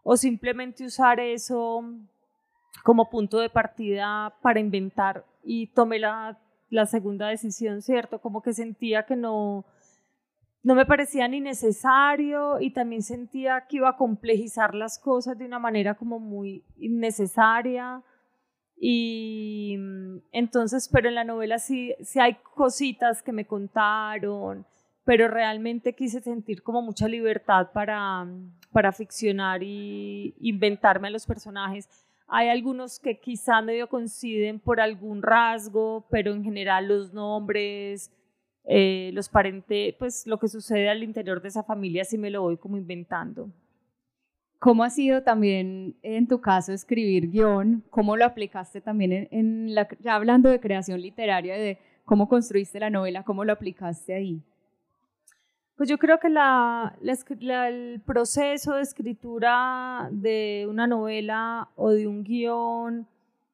o 0.01 0.17
simplemente 0.17 0.83
usar 0.83 1.19
eso 1.19 1.83
como 2.83 3.07
punto 3.07 3.37
de 3.37 3.51
partida 3.51 4.33
para 4.41 4.59
inventar 4.59 5.23
y 5.43 5.67
tomé 5.67 5.99
la, 5.99 6.39
la 6.71 6.87
segunda 6.87 7.27
decisión, 7.27 7.83
¿cierto? 7.83 8.19
Como 8.19 8.41
que 8.41 8.53
sentía 8.53 9.05
que 9.05 9.15
no, 9.15 9.63
no 10.63 10.73
me 10.73 10.87
parecía 10.87 11.27
ni 11.27 11.39
necesario 11.39 12.59
y 12.59 12.71
también 12.71 13.03
sentía 13.03 13.67
que 13.69 13.77
iba 13.77 13.89
a 13.89 13.95
complejizar 13.95 14.73
las 14.73 14.97
cosas 14.97 15.37
de 15.37 15.45
una 15.45 15.59
manera 15.59 15.93
como 15.93 16.19
muy 16.19 16.65
innecesaria. 16.77 18.01
Y 18.79 19.75
mm, 19.77 20.17
entonces, 20.31 20.89
pero 20.91 21.09
en 21.09 21.15
la 21.15 21.23
novela 21.23 21.59
sí, 21.59 21.95
sí 22.01 22.19
hay 22.19 22.35
cositas 22.55 23.21
que 23.23 23.31
me 23.31 23.45
contaron, 23.45 24.65
pero 25.03 25.27
realmente 25.27 25.93
quise 25.93 26.21
sentir 26.21 26.61
como 26.61 26.81
mucha 26.81 27.07
libertad 27.07 27.71
para, 27.73 28.23
mm, 28.23 28.59
para 28.71 28.91
ficcionar 28.91 29.63
y 29.63 30.35
inventarme 30.39 31.07
a 31.07 31.11
los 31.11 31.25
personajes. 31.25 31.89
Hay 32.27 32.49
algunos 32.49 32.99
que 32.99 33.19
quizá 33.19 33.61
medio 33.61 33.87
coinciden 33.87 34.59
por 34.59 34.81
algún 34.81 35.21
rasgo, 35.21 36.05
pero 36.09 36.33
en 36.33 36.43
general 36.43 36.87
los 36.87 37.13
nombres, 37.13 38.11
eh, 38.65 39.11
los 39.13 39.29
parentes, 39.29 39.95
pues 39.97 40.27
lo 40.27 40.37
que 40.37 40.49
sucede 40.49 40.89
al 40.89 41.03
interior 41.03 41.41
de 41.41 41.47
esa 41.47 41.63
familia 41.63 42.03
sí 42.03 42.17
me 42.17 42.29
lo 42.29 42.41
voy 42.41 42.57
como 42.57 42.75
inventando. 42.77 43.49
¿Cómo 44.59 44.83
ha 44.83 44.89
sido 44.89 45.21
también 45.21 45.95
en 46.01 46.27
tu 46.27 46.41
caso 46.41 46.73
escribir 46.73 47.29
guion? 47.29 47.83
¿Cómo 47.91 48.17
lo 48.17 48.25
aplicaste 48.25 48.81
también 48.81 49.27
en, 49.29 49.75
la, 49.75 49.87
ya 49.99 50.15
hablando 50.15 50.49
de 50.49 50.59
creación 50.59 50.99
literaria, 50.99 51.55
de 51.55 51.77
cómo 52.05 52.27
construiste 52.27 52.79
la 52.79 52.89
novela, 52.89 53.23
cómo 53.23 53.45
lo 53.45 53.53
aplicaste 53.53 54.15
ahí? 54.15 54.41
Pues 55.75 55.87
yo 55.87 55.99
creo 55.99 56.19
que 56.19 56.29
la, 56.29 56.97
el 57.03 58.01
proceso 58.03 58.73
de 58.73 58.81
escritura 58.81 60.09
de 60.11 60.65
una 60.67 60.87
novela 60.87 61.69
o 61.75 61.91
de 61.91 62.07
un 62.07 62.23
guion 62.23 63.07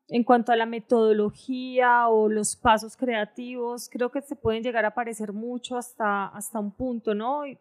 en 0.07 0.23
cuanto 0.23 0.53
a 0.53 0.55
la 0.55 0.65
metodología 0.65 2.07
o 2.07 2.29
los 2.29 2.55
pasos 2.55 2.95
creativos, 2.95 3.89
creo 3.89 4.09
que 4.09 4.21
se 4.21 4.37
pueden 4.37 4.63
llegar 4.63 4.85
a 4.85 4.93
parecer 4.93 5.33
mucho 5.33 5.75
hasta, 5.75 6.27
hasta 6.27 6.59
un 6.59 6.71
punto, 6.71 7.13
¿no? 7.13 7.45
Y 7.45 7.57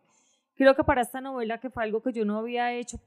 creo 0.55 0.77
que 0.77 0.85
para 0.85 1.03
esta 1.03 1.21
novela, 1.21 1.59
que 1.59 1.71
fue 1.71 1.83
algo 1.83 2.03
que 2.03 2.13
yo 2.13 2.25
no 2.25 2.39
había 2.39 2.73
hecho, 2.73 3.01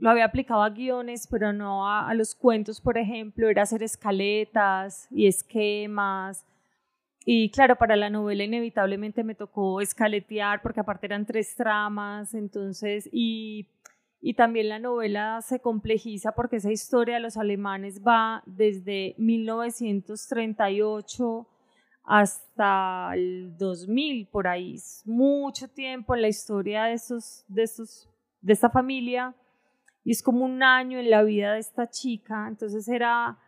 lo 0.00 0.10
había 0.10 0.24
aplicado 0.24 0.62
a 0.62 0.70
guiones, 0.70 1.26
pero 1.30 1.52
no 1.52 1.88
a, 1.88 2.08
a 2.08 2.14
los 2.14 2.34
cuentos, 2.34 2.80
por 2.80 2.98
ejemplo, 2.98 3.48
era 3.48 3.62
hacer 3.62 3.82
escaletas 3.82 5.06
y 5.10 5.26
esquemas, 5.26 6.46
y 7.24 7.50
claro, 7.50 7.76
para 7.76 7.96
la 7.96 8.10
novela 8.10 8.44
inevitablemente 8.44 9.24
me 9.24 9.34
tocó 9.34 9.80
escaletear 9.80 10.62
porque 10.62 10.80
aparte 10.80 11.06
eran 11.06 11.26
tres 11.26 11.54
tramas, 11.54 12.34
entonces, 12.34 13.08
y, 13.12 13.68
y 14.20 14.34
también 14.34 14.68
la 14.68 14.78
novela 14.78 15.42
se 15.42 15.58
complejiza 15.60 16.32
porque 16.32 16.56
esa 16.56 16.72
historia 16.72 17.16
de 17.16 17.20
los 17.20 17.36
alemanes 17.36 18.02
va 18.02 18.42
desde 18.46 19.14
1938 19.18 21.46
hasta 22.04 23.10
el 23.14 23.54
2000, 23.58 24.28
por 24.28 24.48
ahí, 24.48 24.76
mucho 25.04 25.68
tiempo 25.68 26.14
en 26.14 26.22
la 26.22 26.28
historia 26.28 26.84
de, 26.84 26.94
estos, 26.94 27.44
de, 27.48 27.64
estos, 27.64 28.08
de 28.40 28.54
esta 28.54 28.70
familia, 28.70 29.34
es 30.12 30.22
como 30.22 30.44
un 30.44 30.62
año 30.62 30.98
en 30.98 31.10
la 31.10 31.22
vida 31.22 31.54
de 31.54 31.60
esta 31.60 31.88
chica, 31.88 32.46
entonces 32.48 32.88
era 32.88 33.38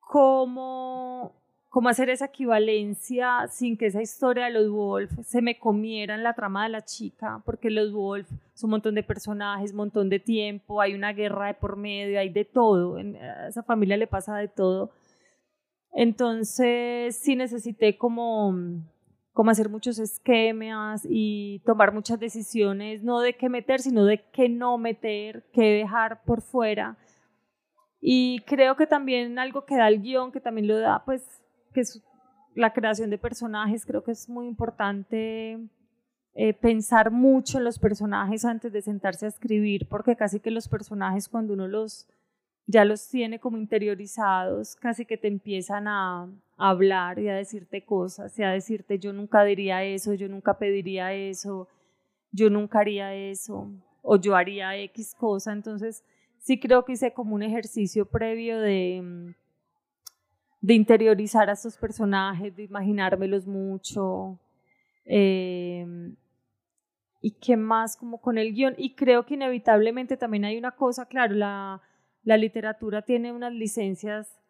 como 0.00 1.44
cómo 1.74 1.88
hacer 1.88 2.08
esa 2.08 2.26
equivalencia 2.26 3.48
sin 3.48 3.76
que 3.76 3.86
esa 3.86 4.00
historia 4.00 4.44
de 4.44 4.52
los 4.52 4.70
Wolf 4.70 5.10
se 5.24 5.42
me 5.42 5.58
comiera 5.58 6.14
en 6.14 6.22
la 6.22 6.32
trama 6.32 6.62
de 6.62 6.68
la 6.68 6.84
chica, 6.84 7.42
porque 7.44 7.68
los 7.68 7.92
Wolf 7.92 8.28
son 8.54 8.68
un 8.68 8.70
montón 8.70 8.94
de 8.94 9.02
personajes, 9.02 9.72
un 9.72 9.78
montón 9.78 10.08
de 10.08 10.20
tiempo, 10.20 10.80
hay 10.80 10.94
una 10.94 11.12
guerra 11.12 11.48
de 11.48 11.54
por 11.54 11.76
medio, 11.76 12.20
hay 12.20 12.28
de 12.28 12.44
todo, 12.44 12.96
en, 12.96 13.16
esa 13.16 13.64
familia 13.64 13.96
le 13.96 14.06
pasa 14.06 14.36
de 14.36 14.46
todo. 14.46 14.92
Entonces 15.90 17.16
sí 17.16 17.34
necesité 17.34 17.98
como, 17.98 18.54
como 19.34 19.50
hacer 19.50 19.68
muchos 19.68 19.98
esquemas 19.98 21.04
y 21.10 21.60
tomar 21.66 21.92
muchas 21.92 22.20
decisiones, 22.20 23.02
no 23.02 23.20
de 23.20 23.34
qué 23.34 23.48
meter, 23.48 23.80
sino 23.80 24.04
de 24.04 24.22
qué 24.32 24.48
no 24.48 24.78
meter, 24.78 25.44
qué 25.52 25.72
dejar 25.72 26.22
por 26.22 26.40
fuera. 26.40 26.96
Y 28.00 28.40
creo 28.46 28.76
que 28.76 28.86
también 28.86 29.38
algo 29.40 29.66
que 29.66 29.76
da 29.76 29.88
el 29.88 30.00
guion, 30.00 30.30
que 30.30 30.40
también 30.40 30.68
lo 30.68 30.78
da, 30.78 31.04
pues 31.04 31.42
que 31.72 31.80
es 31.80 32.00
la 32.54 32.72
creación 32.72 33.10
de 33.10 33.18
personajes, 33.18 33.84
creo 33.84 34.04
que 34.04 34.12
es 34.12 34.28
muy 34.28 34.46
importante 34.46 35.58
eh, 36.34 36.54
pensar 36.54 37.10
mucho 37.10 37.58
en 37.58 37.64
los 37.64 37.80
personajes 37.80 38.44
antes 38.44 38.72
de 38.72 38.82
sentarse 38.82 39.26
a 39.26 39.30
escribir, 39.30 39.88
porque 39.88 40.14
casi 40.14 40.38
que 40.38 40.52
los 40.52 40.68
personajes 40.68 41.28
cuando 41.28 41.54
uno 41.54 41.66
los 41.66 42.06
ya 42.66 42.84
los 42.84 43.08
tiene 43.08 43.40
como 43.40 43.58
interiorizados, 43.58 44.76
casi 44.76 45.04
que 45.04 45.18
te 45.18 45.26
empiezan 45.28 45.88
a, 45.88 46.30
a 46.56 46.70
hablar 46.70 47.18
y 47.18 47.28
a 47.28 47.34
decirte 47.34 47.84
cosas, 47.84 48.38
y 48.38 48.42
a 48.42 48.50
decirte 48.50 48.98
yo 48.98 49.12
nunca 49.12 49.44
diría 49.44 49.84
eso, 49.84 50.14
yo 50.14 50.28
nunca 50.28 50.58
pediría 50.58 51.12
eso, 51.12 51.68
yo 52.32 52.50
nunca 52.50 52.80
haría 52.80 53.14
eso, 53.14 53.70
o 54.02 54.16
yo 54.16 54.36
haría 54.36 54.76
X 54.76 55.14
cosa. 55.14 55.52
Entonces, 55.52 56.04
sí 56.38 56.58
creo 56.60 56.84
que 56.84 56.92
hice 56.92 57.12
como 57.12 57.34
un 57.34 57.42
ejercicio 57.42 58.06
previo 58.06 58.60
de 58.60 59.00
mm, 59.02 59.34
de 60.64 60.72
interiorizar 60.72 61.50
a 61.50 61.52
estos 61.52 61.76
personajes, 61.76 62.56
de 62.56 62.62
imaginármelos 62.62 63.46
mucho. 63.46 64.38
Em, 65.04 66.16
y 67.20 67.32
qué 67.32 67.58
más 67.58 67.98
como 67.98 68.18
con 68.18 68.38
el 68.38 68.54
guion. 68.54 68.74
Y 68.78 68.94
creo 68.94 69.26
que 69.26 69.34
inevitablemente 69.34 70.16
también 70.16 70.46
hay 70.46 70.56
una 70.56 70.70
cosa, 70.70 71.04
claro, 71.04 71.34
la, 71.34 71.82
la 72.22 72.38
literatura 72.38 73.02
tiene 73.02 73.30
unas 73.30 73.52
licencias 73.52 74.40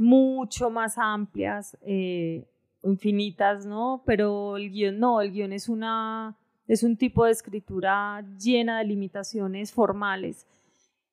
mucho 0.00 0.70
más 0.70 0.96
amplias, 0.96 1.76
eh, 1.82 2.48
infinitas, 2.82 3.66
¿no? 3.66 4.02
Pero 4.06 4.56
el 4.56 4.70
guion 4.70 4.98
no, 4.98 5.20
el 5.20 5.30
guion 5.30 5.52
es, 5.52 5.68
una, 5.68 6.36
es 6.66 6.82
un 6.82 6.96
tipo 6.96 7.26
de 7.26 7.32
escritura 7.32 8.24
llena 8.38 8.78
de 8.78 8.86
limitaciones 8.86 9.72
formales 9.72 10.46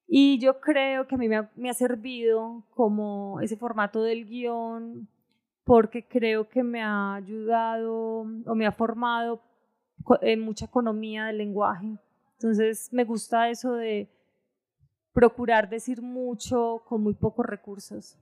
y 0.08 0.40
yo 0.40 0.62
creo 0.62 1.06
que 1.06 1.16
a 1.16 1.18
mí 1.18 1.28
me 1.28 1.70
ha, 1.70 1.74
servido 1.74 2.64
como 2.74 3.42
ese 3.42 3.58
formato 3.58 4.02
del 4.02 4.26
guion 4.26 5.10
porque 5.66 6.08
creo 6.08 6.48
que 6.48 6.64
me 6.64 6.82
ha 6.82 7.16
ayudado 7.16 8.22
o 8.46 8.56
me 8.56 8.66
ha 8.66 8.72
formado 8.72 9.42
en 10.22 10.40
mucha 10.40 10.64
economía 10.64 11.26
del 11.26 11.40
lenguaje. 11.40 11.98
Entonces 12.38 12.88
me 12.94 13.04
gusta 13.04 13.50
eso 13.50 13.74
de 13.74 14.08
procurar 15.12 15.68
decir 15.68 16.02
mucho 16.02 16.84
con 16.88 17.04
muy 17.04 17.14
pocos 17.14 17.46
recursos. 17.46 18.18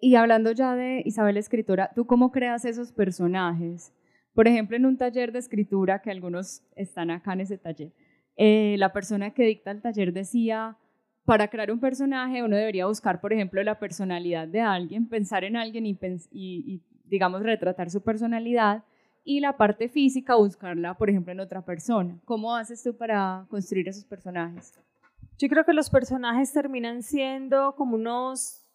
Y 0.00 0.14
hablando 0.14 0.52
ya 0.52 0.74
de 0.74 1.02
Isabel 1.04 1.36
Escritora, 1.36 1.90
¿tú 1.94 2.06
cómo 2.06 2.30
creas 2.30 2.64
esos 2.64 2.92
personajes? 2.92 3.92
Por 4.34 4.46
ejemplo, 4.46 4.76
en 4.76 4.84
un 4.84 4.98
taller 4.98 5.32
de 5.32 5.38
escritura, 5.38 6.02
que 6.02 6.10
algunos 6.10 6.62
están 6.74 7.10
acá 7.10 7.32
en 7.32 7.40
ese 7.40 7.56
taller, 7.56 7.92
eh, 8.36 8.76
la 8.78 8.92
persona 8.92 9.32
que 9.32 9.44
dicta 9.44 9.70
el 9.70 9.80
taller 9.80 10.12
decía, 10.12 10.76
para 11.24 11.48
crear 11.48 11.72
un 11.72 11.80
personaje 11.80 12.42
uno 12.42 12.54
debería 12.54 12.86
buscar, 12.86 13.20
por 13.20 13.32
ejemplo, 13.32 13.62
la 13.62 13.78
personalidad 13.78 14.46
de 14.46 14.60
alguien, 14.60 15.08
pensar 15.08 15.42
en 15.44 15.56
alguien 15.56 15.86
y, 15.86 16.82
digamos, 17.04 17.42
retratar 17.42 17.90
su 17.90 18.02
personalidad 18.02 18.84
y 19.24 19.40
la 19.40 19.56
parte 19.56 19.88
física 19.88 20.36
buscarla, 20.36 20.94
por 20.94 21.08
ejemplo, 21.08 21.32
en 21.32 21.40
otra 21.40 21.64
persona. 21.64 22.20
¿Cómo 22.26 22.54
haces 22.54 22.82
tú 22.82 22.94
para 22.96 23.46
construir 23.48 23.88
esos 23.88 24.04
personajes? 24.04 24.78
Yo 25.38 25.48
creo 25.48 25.64
que 25.64 25.72
los 25.72 25.90
personajes 25.90 26.52
terminan 26.52 27.02
siendo 27.02 27.74
como 27.74 27.96
unos 27.96 28.65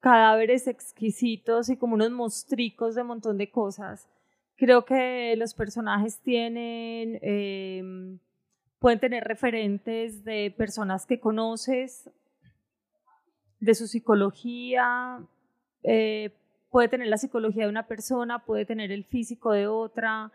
cadáveres 0.00 0.66
exquisitos 0.66 1.68
y 1.68 1.76
como 1.76 1.94
unos 1.94 2.10
mostricos 2.10 2.94
de 2.94 3.04
montón 3.04 3.38
de 3.38 3.50
cosas. 3.50 4.08
Creo 4.56 4.84
que 4.84 5.34
los 5.36 5.54
personajes 5.54 6.18
tienen 6.20 7.18
em, 7.22 8.18
pueden 8.78 9.00
tener 9.00 9.24
referentes 9.24 10.24
de 10.24 10.54
personas 10.56 11.06
que 11.06 11.18
conoces, 11.18 12.10
de 13.58 13.74
su 13.74 13.86
psicología, 13.86 15.20
eh, 15.82 16.30
puede 16.70 16.88
tener 16.88 17.08
la 17.08 17.16
psicología 17.16 17.64
de 17.64 17.70
una 17.70 17.86
persona, 17.86 18.44
puede 18.44 18.64
tener 18.64 18.92
el 18.92 19.04
físico 19.04 19.52
de 19.52 19.66
otra, 19.66 20.30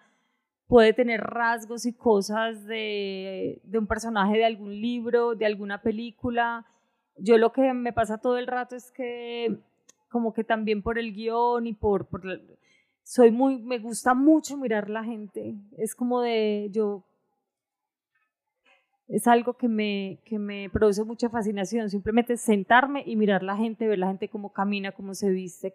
puede 0.67 0.93
tener 0.93 1.21
rasgos 1.21 1.85
y 1.85 1.93
cosas 1.93 2.65
de, 2.65 3.61
de 3.63 3.77
un 3.77 3.87
personaje 3.87 4.37
de 4.37 4.45
algún 4.45 4.81
libro, 4.81 5.35
de 5.35 5.45
alguna 5.45 5.81
película. 5.81 6.65
Yo 7.23 7.37
lo 7.37 7.51
que 7.51 7.73
me 7.73 7.93
pasa 7.93 8.17
todo 8.17 8.37
el 8.37 8.47
rato 8.47 8.75
es 8.75 8.91
que 8.91 9.59
como 10.09 10.33
que 10.33 10.43
también 10.43 10.81
por 10.81 10.97
el 10.97 11.13
guion 11.13 11.67
y 11.67 11.73
por, 11.73 12.07
soy 13.03 13.31
muy, 13.31 13.57
me 13.59 13.79
gusta 13.79 14.13
mucho 14.13 14.57
mirar 14.57 14.89
la 14.89 15.03
gente. 15.03 15.55
Es 15.77 15.95
como 15.95 16.21
de, 16.21 16.69
yo, 16.71 17.03
es 19.07 19.27
algo 19.27 19.53
que 19.53 19.67
me, 19.67 20.19
que 20.25 20.39
me 20.39 20.69
produce 20.69 21.03
mucha 21.03 21.29
fascinación. 21.29 21.89
Simplemente 21.89 22.37
sentarme 22.37 23.03
y 23.05 23.15
mirar 23.15 23.43
la 23.43 23.55
gente, 23.55 23.87
ver 23.87 23.99
la 23.99 24.07
gente 24.07 24.29
cómo 24.29 24.51
camina, 24.51 24.91
cómo 24.91 25.13
se 25.13 25.29
viste, 25.29 25.73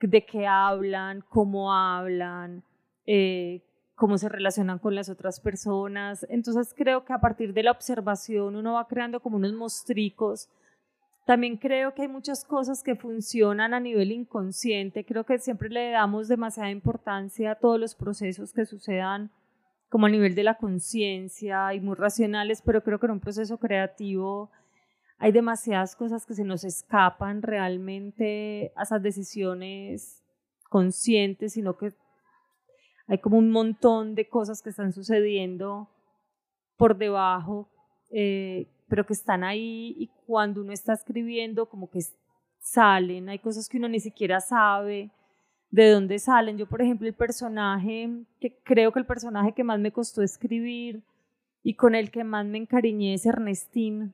de 0.00 0.26
qué 0.26 0.46
hablan, 0.46 1.22
cómo 1.28 1.72
hablan, 1.72 2.62
eh, 3.06 3.62
cómo 3.96 4.18
se 4.18 4.28
relacionan 4.28 4.78
con 4.78 4.94
las 4.94 5.08
otras 5.08 5.40
personas. 5.40 6.24
Entonces 6.28 6.72
creo 6.76 7.04
que 7.04 7.12
a 7.12 7.20
partir 7.20 7.52
de 7.52 7.64
la 7.64 7.72
observación 7.72 8.54
uno 8.54 8.74
va 8.74 8.86
creando 8.86 9.20
como 9.20 9.36
unos 9.36 9.54
mostricos 9.54 10.48
también 11.26 11.56
creo 11.56 11.92
que 11.92 12.02
hay 12.02 12.08
muchas 12.08 12.44
cosas 12.44 12.84
que 12.84 12.94
funcionan 12.94 13.74
a 13.74 13.80
nivel 13.80 14.12
inconsciente. 14.12 15.04
Creo 15.04 15.24
que 15.24 15.40
siempre 15.40 15.68
le 15.68 15.90
damos 15.90 16.28
demasiada 16.28 16.70
importancia 16.70 17.50
a 17.50 17.54
todos 17.56 17.80
los 17.80 17.96
procesos 17.96 18.52
que 18.52 18.64
sucedan 18.64 19.32
como 19.88 20.06
a 20.06 20.08
nivel 20.08 20.36
de 20.36 20.44
la 20.44 20.56
conciencia 20.56 21.74
y 21.74 21.80
muy 21.80 21.96
racionales, 21.96 22.62
pero 22.62 22.84
creo 22.84 23.00
que 23.00 23.06
en 23.06 23.12
un 23.12 23.20
proceso 23.20 23.58
creativo 23.58 24.52
hay 25.18 25.32
demasiadas 25.32 25.96
cosas 25.96 26.26
que 26.26 26.34
se 26.34 26.44
nos 26.44 26.62
escapan 26.62 27.42
realmente 27.42 28.72
a 28.76 28.84
esas 28.84 29.02
decisiones 29.02 30.22
conscientes, 30.70 31.54
sino 31.54 31.76
que 31.76 31.92
hay 33.06 33.18
como 33.18 33.38
un 33.38 33.50
montón 33.50 34.14
de 34.14 34.28
cosas 34.28 34.62
que 34.62 34.70
están 34.70 34.92
sucediendo 34.92 35.88
por 36.76 36.96
debajo 36.96 37.68
eh, 38.10 38.66
pero 38.88 39.04
que 39.04 39.14
están 39.14 39.42
ahí 39.42 39.94
y 39.98 40.10
cuando 40.26 40.60
uno 40.60 40.72
está 40.72 40.92
escribiendo 40.92 41.68
como 41.68 41.90
que 41.90 42.00
salen, 42.58 43.28
hay 43.28 43.38
cosas 43.38 43.68
que 43.68 43.78
uno 43.78 43.88
ni 43.88 44.00
siquiera 44.00 44.40
sabe 44.40 45.10
de 45.70 45.90
dónde 45.90 46.18
salen. 46.18 46.56
Yo, 46.56 46.68
por 46.68 46.82
ejemplo, 46.82 47.06
el 47.08 47.14
personaje, 47.14 48.10
que 48.40 48.58
creo 48.62 48.92
que 48.92 49.00
el 49.00 49.06
personaje 49.06 49.52
que 49.52 49.64
más 49.64 49.80
me 49.80 49.92
costó 49.92 50.22
escribir 50.22 51.02
y 51.62 51.74
con 51.74 51.94
el 51.94 52.10
que 52.10 52.22
más 52.22 52.46
me 52.46 52.58
encariñé 52.58 53.14
es 53.14 53.26
Ernestine. 53.26 54.12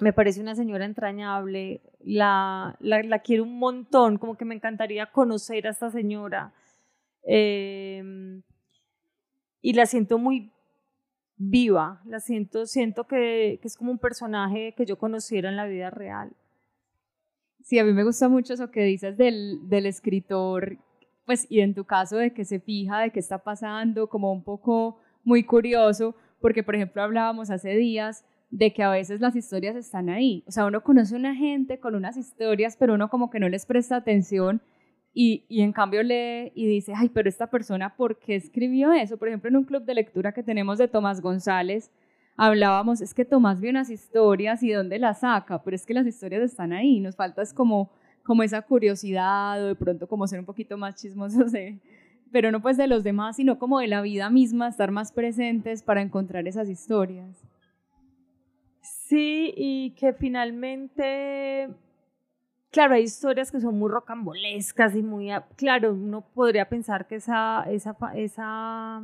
Me 0.00 0.12
parece 0.12 0.40
una 0.40 0.54
señora 0.54 0.84
entrañable, 0.84 1.80
la, 2.00 2.76
la, 2.80 3.18
quiero 3.20 3.44
un 3.44 3.58
montón, 3.58 4.18
como 4.18 4.36
que 4.36 4.44
me 4.44 4.54
encantaría 4.54 5.06
conocer 5.06 5.66
a 5.66 5.70
esta 5.70 5.90
señora. 5.90 6.52
Eh, 7.26 8.42
y 9.60 9.72
la 9.72 9.86
siento 9.86 10.18
muy 10.18 10.52
viva, 11.36 12.02
la 12.04 12.20
siento, 12.20 12.66
siento 12.66 13.06
que, 13.06 13.60
es 13.62 13.76
como 13.76 13.90
un 13.90 13.98
personaje 13.98 14.74
que 14.76 14.86
yo 14.86 14.98
conociera 14.98 15.48
en 15.48 15.56
la 15.56 15.66
vida 15.66 15.90
real. 15.90 16.32
Sí, 17.62 17.78
a 17.78 17.84
mí 17.84 17.92
me 17.92 18.04
gusta 18.04 18.28
mucho 18.28 18.52
eso 18.52 18.70
que 18.70 18.82
dices 18.82 19.16
del, 19.16 19.68
del 19.68 19.86
escritor, 19.86 20.76
pues, 21.24 21.46
y 21.48 21.60
en 21.60 21.74
tu 21.74 21.84
caso 21.84 22.18
de 22.18 22.34
que 22.34 22.44
se 22.44 22.60
fija 22.60 23.00
de 23.00 23.10
qué 23.10 23.20
está 23.20 23.38
pasando, 23.38 24.08
como 24.08 24.30
un 24.32 24.44
poco 24.44 24.98
muy 25.24 25.44
curioso, 25.44 26.14
porque, 26.40 26.62
por 26.62 26.74
ejemplo, 26.74 27.02
hablábamos 27.02 27.48
hace 27.50 27.74
días 27.74 28.24
de 28.50 28.72
que 28.72 28.82
a 28.82 28.90
veces 28.90 29.20
las 29.20 29.34
historias 29.34 29.76
están 29.76 30.10
ahí. 30.10 30.44
O 30.46 30.52
sea, 30.52 30.66
uno 30.66 30.82
conoce 30.82 31.14
a 31.14 31.18
una 31.18 31.34
gente 31.34 31.80
con 31.80 31.94
unas 31.94 32.18
historias, 32.18 32.76
pero 32.76 32.94
uno 32.94 33.08
como 33.08 33.30
que 33.30 33.40
no 33.40 33.48
les 33.48 33.64
presta 33.64 33.96
atención 33.96 34.60
y, 35.14 35.44
y, 35.48 35.62
en 35.62 35.72
cambio 35.72 36.02
lee 36.02 36.50
y 36.56 36.66
dice, 36.66 36.92
ay, 36.96 37.08
pero 37.08 37.28
esta 37.28 37.46
persona, 37.46 37.94
¿por 37.94 38.18
qué 38.18 38.34
escribió 38.34 38.92
eso? 38.92 39.16
Por 39.16 39.28
ejemplo, 39.28 39.48
en 39.48 39.56
un 39.56 39.64
club 39.64 39.84
de 39.84 39.94
lectura 39.94 40.32
que 40.32 40.42
tenemos 40.42 40.76
de 40.78 40.88
Tomás 40.88 41.20
González, 41.20 41.92
hablábamos, 42.36 43.00
es 43.00 43.14
que 43.14 43.24
Tomás 43.24 43.60
vio 43.60 43.70
unas 43.70 43.90
historias 43.90 44.62
y 44.62 44.72
dónde 44.72 44.98
las 44.98 45.20
saca, 45.20 45.62
pero 45.62 45.76
es 45.76 45.86
que 45.86 45.94
las 45.94 46.06
historias 46.06 46.42
están 46.42 46.72
ahí, 46.72 46.98
nos 47.00 47.16
falta 47.16 47.42
es 47.42 47.54
como, 47.54 47.90
como 48.24 48.42
esa 48.42 48.62
curiosidad 48.62 49.62
o 49.62 49.68
de 49.68 49.74
pronto 49.76 50.08
como 50.08 50.26
ser 50.26 50.40
un 50.40 50.46
poquito 50.46 50.76
más 50.76 50.96
chismosos, 50.96 51.52
pero 52.32 52.50
no 52.50 52.60
pues 52.60 52.76
de 52.76 52.88
los 52.88 53.04
demás, 53.04 53.36
sino 53.36 53.58
como 53.58 53.78
de 53.78 53.86
la 53.86 54.02
vida 54.02 54.30
misma, 54.30 54.68
estar 54.68 54.90
más 54.90 55.12
presentes 55.12 55.84
para 55.84 56.02
encontrar 56.02 56.48
esas 56.48 56.68
historias. 56.68 57.40
Sí, 58.80 59.54
y 59.56 59.90
que 59.90 60.12
finalmente 60.12 61.68
Claro, 62.74 62.96
hay 62.96 63.04
historias 63.04 63.52
que 63.52 63.60
son 63.60 63.78
muy 63.78 63.88
rocambolescas 63.88 64.96
y 64.96 65.02
muy, 65.04 65.30
claro, 65.54 65.92
uno 65.92 66.22
podría 66.34 66.68
pensar 66.68 67.06
que 67.06 67.14
esa, 67.14 67.62
esa, 67.70 67.96
esa, 68.16 69.00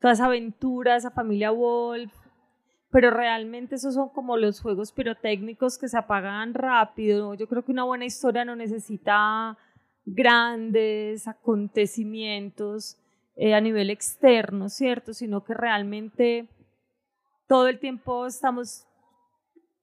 toda 0.00 0.14
esa 0.14 0.24
aventura, 0.24 0.96
esa 0.96 1.10
familia 1.10 1.50
Wolf, 1.50 2.10
pero 2.90 3.10
realmente 3.10 3.74
esos 3.74 3.92
son 3.92 4.08
como 4.08 4.38
los 4.38 4.62
juegos 4.62 4.92
pirotécnicos 4.92 5.76
que 5.76 5.88
se 5.88 5.98
apagan 5.98 6.54
rápido. 6.54 7.34
Yo 7.34 7.48
creo 7.48 7.66
que 7.66 7.72
una 7.72 7.84
buena 7.84 8.06
historia 8.06 8.46
no 8.46 8.56
necesita 8.56 9.58
grandes 10.06 11.28
acontecimientos 11.28 12.96
eh, 13.36 13.52
a 13.52 13.60
nivel 13.60 13.90
externo, 13.90 14.70
¿cierto? 14.70 15.12
Sino 15.12 15.44
que 15.44 15.52
realmente 15.52 16.48
todo 17.46 17.68
el 17.68 17.78
tiempo 17.78 18.26
estamos 18.26 18.87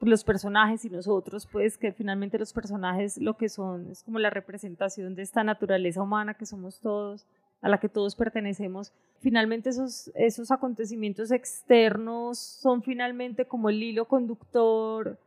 los 0.07 0.23
personajes 0.23 0.85
y 0.85 0.89
nosotros, 0.89 1.47
pues 1.51 1.77
que 1.77 1.91
finalmente 1.91 2.39
los 2.39 2.53
personajes 2.53 3.17
lo 3.17 3.37
que 3.37 3.49
son 3.49 3.89
es 3.91 4.03
como 4.03 4.19
la 4.19 4.29
representación 4.29 5.15
de 5.15 5.21
esta 5.21 5.43
naturaleza 5.43 6.01
humana 6.01 6.33
que 6.33 6.45
somos 6.45 6.79
todos, 6.79 7.25
a 7.61 7.69
la 7.69 7.79
que 7.79 7.89
todos 7.89 8.15
pertenecemos. 8.15 8.93
Finalmente 9.19 9.69
esos, 9.69 10.11
esos 10.15 10.51
acontecimientos 10.51 11.31
externos 11.31 12.37
son 12.37 12.83
finalmente 12.83 13.45
como 13.45 13.69
el 13.69 13.81
hilo 13.81 14.05
conductor 14.05 15.17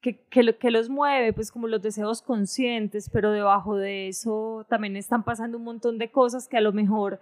que, 0.00 0.18
que, 0.26 0.56
que 0.58 0.70
los 0.70 0.90
mueve, 0.90 1.32
pues 1.32 1.50
como 1.50 1.66
los 1.66 1.80
deseos 1.80 2.20
conscientes, 2.20 3.08
pero 3.08 3.32
debajo 3.32 3.76
de 3.76 4.08
eso 4.08 4.66
también 4.68 4.96
están 4.96 5.22
pasando 5.24 5.56
un 5.56 5.64
montón 5.64 5.96
de 5.96 6.10
cosas 6.10 6.46
que 6.46 6.58
a 6.58 6.60
lo 6.60 6.72
mejor 6.72 7.20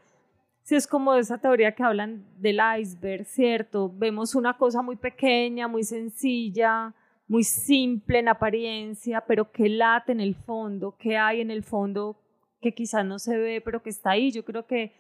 si 0.63 0.77
es 0.77 0.87
como 0.87 1.15
esa 1.15 1.39
teoría 1.39 1.75
que 1.75 1.83
hablan 1.83 2.25
del 2.39 2.61
iceberg, 2.79 3.25
¿cierto? 3.25 3.93
Vemos 3.95 4.35
una 4.35 4.57
cosa 4.57 4.81
muy 4.83 4.97
pequeña, 4.97 5.67
muy 5.67 5.83
sencilla, 5.83 6.95
muy 7.27 7.45
simple 7.45 8.21
en 8.21 8.29
apariencia, 8.29 9.23
pero 9.27 9.51
que 9.51 9.69
late 9.69 10.13
en 10.13 10.21
el 10.21 10.35
fondo, 10.35 10.97
que 10.97 11.17
hay 11.17 11.41
en 11.41 11.51
el 11.51 11.63
fondo 11.63 12.17
que 12.61 12.75
quizás 12.75 13.05
no 13.05 13.19
se 13.19 13.37
ve, 13.37 13.61
pero 13.61 13.83
que 13.83 13.91
está 13.91 14.11
ahí. 14.11 14.31
Yo 14.31 14.45
creo 14.45 14.67
que 14.67 14.93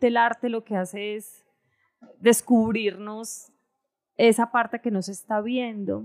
el 0.00 0.16
arte 0.16 0.48
lo 0.48 0.64
que 0.64 0.76
hace 0.76 1.16
es 1.16 1.44
descubrirnos 2.20 3.52
esa 4.16 4.52
parte 4.52 4.80
que 4.80 4.90
nos 4.90 5.08
está 5.08 5.40
viendo. 5.40 6.04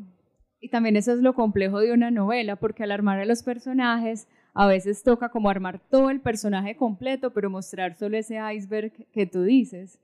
Y 0.59 0.69
también 0.69 0.95
eso 0.95 1.13
es 1.13 1.19
lo 1.19 1.35
complejo 1.35 1.79
de 1.79 1.93
una 1.93 2.09
novela, 2.09 2.55
porque 2.55 2.83
al 2.83 2.91
armar 2.91 3.19
a 3.19 3.25
los 3.25 3.43
personajes 3.43 4.27
a 4.57 4.65
veces 4.65 5.03
toca 5.03 5.29
como 5.29 5.51
armar 5.51 5.79
todo 5.87 6.09
el 6.09 6.19
personaje 6.19 6.75
completo, 6.75 7.31
pero 7.31 7.47
mostrar 7.47 7.95
solo 7.95 8.17
ese 8.17 8.39
iceberg 8.55 8.91
que 9.13 9.27
tú 9.27 9.43
dices. 9.43 9.99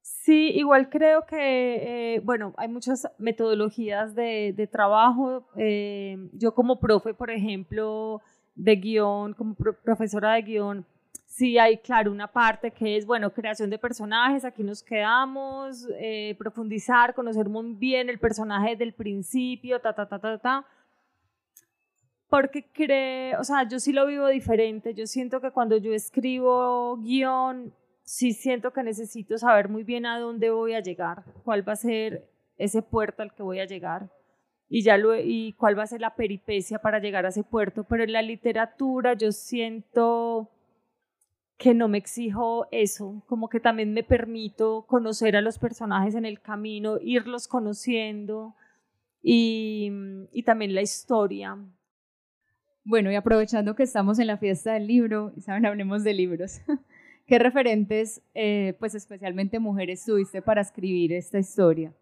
Sí, 0.00 0.52
igual 0.54 0.88
creo 0.88 1.26
que, 1.26 2.14
eh, 2.14 2.20
bueno, 2.20 2.54
hay 2.58 2.68
muchas 2.68 3.08
metodologías 3.18 4.14
de, 4.14 4.68
trabajo. 4.70 5.48
Eh, 5.56 6.16
yo 6.34 6.54
como 6.54 6.78
profe, 6.78 7.12
por 7.12 7.28
ejemplo, 7.28 8.22
de 8.54 8.76
guion, 8.76 9.34
como 9.34 9.56
profesora 9.56 10.34
de 10.34 10.42
guion, 10.42 10.86
sí 11.24 11.58
hay, 11.58 11.78
claro, 11.78 12.12
una 12.12 12.28
parte 12.28 12.70
que 12.70 12.96
es, 12.96 13.04
bueno, 13.04 13.32
creación 13.32 13.68
de 13.68 13.78
personajes, 13.78 14.44
aquí 14.44 14.62
nos 14.62 14.80
quedamos, 14.80 15.88
eh, 15.98 16.36
profundizar, 16.38 17.14
conocer 17.14 17.48
muy 17.48 17.74
bien 17.74 18.08
el 18.10 18.20
personaje 18.20 18.70
desde 18.70 18.84
el 18.84 18.92
principio, 18.92 19.80
ta, 19.80 19.92
ta, 19.92 20.06
ta, 20.06 20.20
ta, 20.20 20.38
ta 20.38 20.66
porque 22.28 22.66
creo, 22.72 23.40
o 23.40 23.44
sea, 23.44 23.68
yo 23.68 23.78
sí 23.78 23.92
lo 23.92 24.06
vivo 24.06 24.26
diferente. 24.28 24.94
Yo 24.94 25.06
siento 25.06 25.40
que 25.40 25.50
cuando 25.50 25.76
yo 25.76 25.92
escribo 25.92 26.96
guion, 26.98 27.72
sí 28.02 28.32
siento 28.32 28.72
que 28.72 28.82
necesito 28.82 29.38
saber 29.38 29.68
muy 29.68 29.84
bien 29.84 30.06
a 30.06 30.18
dónde 30.18 30.50
voy 30.50 30.74
a 30.74 30.80
llegar, 30.80 31.24
cuál 31.44 31.68
va 31.68 31.74
a 31.74 31.76
ser 31.76 32.28
ese 32.58 32.82
puerto 32.82 33.22
al 33.22 33.34
que 33.34 33.42
voy 33.42 33.60
a 33.60 33.66
llegar 33.66 34.10
y 34.68 34.82
ya 34.82 34.96
lo, 34.96 35.16
y 35.18 35.52
cuál 35.54 35.78
va 35.78 35.84
a 35.84 35.86
ser 35.86 36.00
la 36.00 36.16
peripecia 36.16 36.78
para 36.78 36.98
llegar 36.98 37.26
a 37.26 37.28
ese 37.28 37.44
puerto. 37.44 37.84
Pero 37.84 38.04
en 38.04 38.12
la 38.12 38.22
literatura 38.22 39.14
yo 39.14 39.32
siento 39.32 40.50
que 41.56 41.74
no 41.74 41.88
me 41.88 41.98
exijo 41.98 42.66
eso, 42.70 43.22
como 43.26 43.48
que 43.48 43.60
también 43.60 43.94
me 43.94 44.02
permito 44.02 44.84
conocer 44.86 45.36
a 45.36 45.40
los 45.40 45.58
personajes 45.58 46.14
en 46.14 46.26
el 46.26 46.40
camino, 46.40 46.98
irlos 47.00 47.48
conociendo 47.48 48.54
y, 49.22 49.90
y 50.32 50.42
también 50.42 50.74
la 50.74 50.82
historia. 50.82 51.56
Bueno, 52.88 53.10
y 53.10 53.16
aprovechando 53.16 53.74
que 53.74 53.82
estamos 53.82 54.20
en 54.20 54.28
la 54.28 54.36
fiesta 54.36 54.74
del 54.74 54.86
libro, 54.86 55.32
saben, 55.40 55.66
hablemos 55.66 56.04
de 56.04 56.14
libros. 56.14 56.60
¿Qué 57.26 57.36
referentes, 57.36 58.22
eh, 58.32 58.76
pues 58.78 58.94
especialmente 58.94 59.58
mujeres, 59.58 60.04
tuviste 60.04 60.40
para 60.40 60.60
escribir 60.60 61.12
esta 61.12 61.36
historia? 61.36 61.92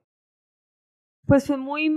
Pues 1.27 1.47
fue 1.47 1.57
muy 1.57 1.91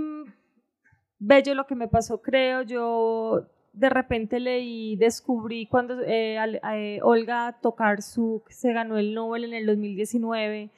bello 1.18 1.54
lo 1.54 1.66
que 1.66 1.74
me 1.74 1.86
pasó, 1.86 2.22
creo. 2.22 2.62
Yo 2.62 3.46
de 3.74 3.90
repente 3.90 4.40
leí, 4.40 4.96
descubrí 4.96 5.66
cuando 5.66 6.00
eh, 6.00 6.38
eh, 6.72 7.00
Olga 7.02 7.58
Tokarczuk 7.60 8.48
se 8.48 8.72
ganó 8.72 8.96
el 8.96 9.12
Nobel 9.12 9.44
en 9.44 9.52
el 9.52 9.66
2019, 9.66 10.70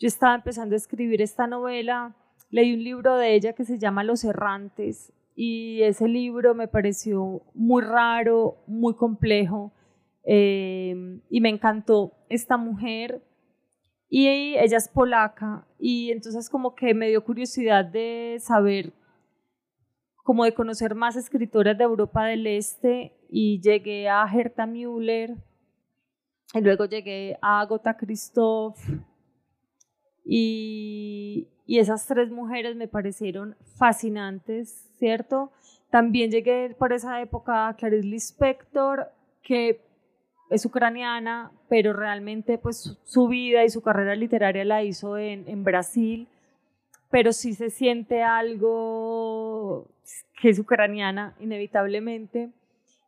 yo 0.00 0.08
estaba 0.08 0.34
empezando 0.34 0.74
a 0.74 0.78
escribir 0.78 1.22
esta 1.22 1.46
novela, 1.46 2.16
leí 2.50 2.74
un 2.74 2.82
libro 2.82 3.16
de 3.18 3.36
ella 3.36 3.52
que 3.52 3.64
se 3.64 3.78
llama 3.78 4.02
Los 4.02 4.24
Errantes 4.24 5.12
y 5.34 5.82
ese 5.82 6.08
libro 6.08 6.54
me 6.54 6.68
pareció 6.68 7.42
muy 7.54 7.82
raro, 7.82 8.58
muy 8.66 8.94
complejo 8.94 9.72
eh, 10.24 11.20
y 11.28 11.40
me 11.40 11.48
encantó 11.48 12.12
esta 12.28 12.56
mujer 12.56 13.22
y 14.08 14.28
ella 14.28 14.76
es 14.76 14.88
polaca 14.88 15.66
y 15.78 16.10
entonces 16.10 16.50
como 16.50 16.74
que 16.74 16.94
me 16.94 17.08
dio 17.08 17.24
curiosidad 17.24 17.84
de 17.84 18.36
saber 18.40 18.92
como 20.22 20.44
de 20.44 20.54
conocer 20.54 20.94
más 20.94 21.16
escritoras 21.16 21.76
de 21.76 21.84
Europa 21.84 22.26
del 22.26 22.46
Este 22.46 23.12
y 23.28 23.60
llegué 23.60 24.08
a 24.08 24.24
Herta 24.32 24.66
Müller 24.66 25.34
y 26.54 26.60
luego 26.60 26.84
llegué 26.84 27.38
a 27.40 27.60
Agota 27.60 27.96
Christoph 27.96 28.78
y, 30.24 31.48
y 31.66 31.78
esas 31.78 32.06
tres 32.06 32.30
mujeres 32.30 32.76
me 32.76 32.88
parecieron 32.88 33.56
fascinantes, 33.76 34.88
¿cierto? 34.98 35.52
También 35.90 36.30
llegué 36.30 36.74
por 36.78 36.92
esa 36.92 37.20
época 37.20 37.68
a 37.68 37.76
Clarice 37.76 38.06
Lispector, 38.06 39.10
que 39.42 39.80
es 40.50 40.64
ucraniana, 40.64 41.50
pero 41.68 41.92
realmente 41.92 42.58
pues 42.58 42.98
su 43.04 43.28
vida 43.28 43.64
y 43.64 43.70
su 43.70 43.82
carrera 43.82 44.14
literaria 44.14 44.64
la 44.64 44.82
hizo 44.82 45.16
en, 45.16 45.48
en 45.48 45.64
Brasil, 45.64 46.28
pero 47.10 47.32
sí 47.32 47.54
se 47.54 47.70
siente 47.70 48.22
algo 48.22 49.88
que 50.40 50.50
es 50.50 50.58
ucraniana, 50.58 51.34
inevitablemente. 51.40 52.50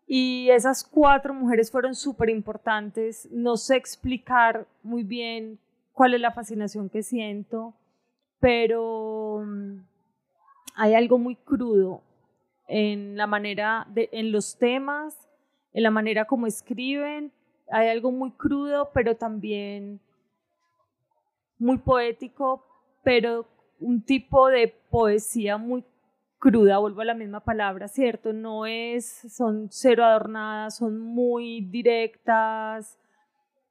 Y 0.07 0.51
esas 0.51 0.85
cuatro 0.85 1.33
mujeres 1.33 1.71
fueron 1.71 1.95
súper 1.95 2.29
importantes. 2.29 3.29
No 3.31 3.57
sé 3.57 3.77
explicar 3.77 4.67
muy 4.83 5.03
bien 5.03 5.59
cuál 5.95 6.13
es 6.13 6.21
la 6.21 6.33
fascinación 6.33 6.91
que 6.91 7.03
siento, 7.03 7.73
pero 8.41 9.43
mm, 9.47 9.79
hay 10.75 10.95
algo 10.95 11.17
muy 11.19 11.37
crudo 11.37 12.03
en 12.69 13.17
la 13.17 13.27
manera, 13.27 13.87
de, 13.91 14.11
en 14.13 14.33
los 14.33 14.59
temas, 14.59 15.31
en 15.73 15.83
la 15.85 15.91
manera 15.91 16.27
como 16.27 16.47
escriben. 16.47 17.33
Hay 17.71 17.89
algo 17.89 18.11
muy 18.11 18.33
crudo, 18.33 18.91
pero 18.93 19.17
también 19.17 20.01
muy 21.59 21.79
poético, 21.79 22.67
pero 23.03 23.47
un 23.79 24.03
tipo 24.03 24.49
de 24.49 24.69
poesía 24.91 25.57
muy 25.57 25.85
cruda, 26.39 26.79
vuelvo 26.79 27.01
a 27.01 27.07
la 27.07 27.15
misma 27.15 27.41
palabra, 27.41 27.89
¿cierto? 27.89 28.33
No 28.33 28.67
es, 28.67 29.07
son 29.35 29.69
cero 29.71 30.05
adornadas, 30.05 30.77
son 30.77 30.99
muy 30.99 31.63
directas, 31.63 32.99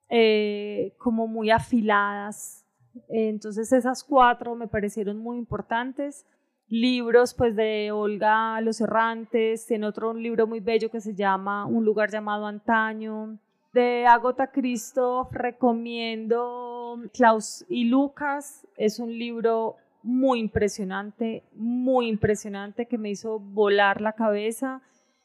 eh, 0.09 0.93
como 0.97 1.27
muy 1.27 1.51
afiladas. 1.51 2.65
Entonces 3.09 3.71
esas 3.71 4.03
cuatro 4.03 4.55
me 4.55 4.67
parecieron 4.67 5.17
muy 5.17 5.37
importantes. 5.37 6.25
Libros 6.67 7.33
pues 7.33 7.55
de 7.55 7.91
Olga 7.91 8.59
Los 8.61 8.81
Errantes, 8.81 9.65
tiene 9.65 9.85
otro 9.87 10.13
libro 10.13 10.47
muy 10.47 10.59
bello 10.59 10.89
que 10.89 11.01
se 11.01 11.13
llama 11.13 11.65
Un 11.65 11.85
lugar 11.85 12.09
llamado 12.09 12.45
Antaño. 12.45 13.37
De 13.73 14.05
Agota 14.05 14.51
Christoph 14.51 15.31
recomiendo 15.31 16.99
Klaus 17.13 17.65
y 17.69 17.85
Lucas, 17.85 18.67
es 18.77 18.99
un 18.99 19.17
libro 19.17 19.77
muy 20.03 20.39
impresionante, 20.39 21.43
muy 21.55 22.07
impresionante, 22.07 22.85
que 22.85 22.97
me 22.97 23.09
hizo 23.09 23.39
volar 23.39 24.01
la 24.01 24.13
cabeza. 24.13 24.81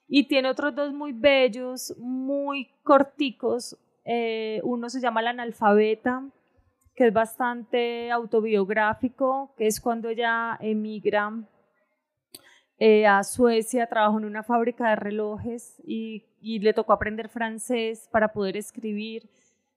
Y 0.06 0.28
tiene 0.28 0.48
otros 0.48 0.74
dos 0.74 0.94
muy 0.94 1.12
bellos, 1.12 1.94
muy 1.98 2.70
corticos. 2.82 3.76
Eh, 4.10 4.62
uno 4.64 4.88
se 4.88 5.00
llama 5.00 5.20
La 5.20 5.30
analfabeta, 5.30 6.26
que 6.96 7.08
es 7.08 7.12
bastante 7.12 8.10
autobiográfico, 8.10 9.52
que 9.58 9.66
es 9.66 9.82
cuando 9.82 10.08
ella 10.08 10.56
emigra 10.62 11.30
eh, 12.78 13.06
a 13.06 13.22
Suecia, 13.22 13.86
trabajó 13.86 14.16
en 14.16 14.24
una 14.24 14.42
fábrica 14.42 14.88
de 14.88 14.96
relojes 14.96 15.78
y, 15.84 16.24
le 16.40 16.72
tocó 16.72 16.94
aprender 16.94 17.28
francés 17.28 18.08
para 18.10 18.32
poder 18.32 18.56
escribir. 18.56 19.28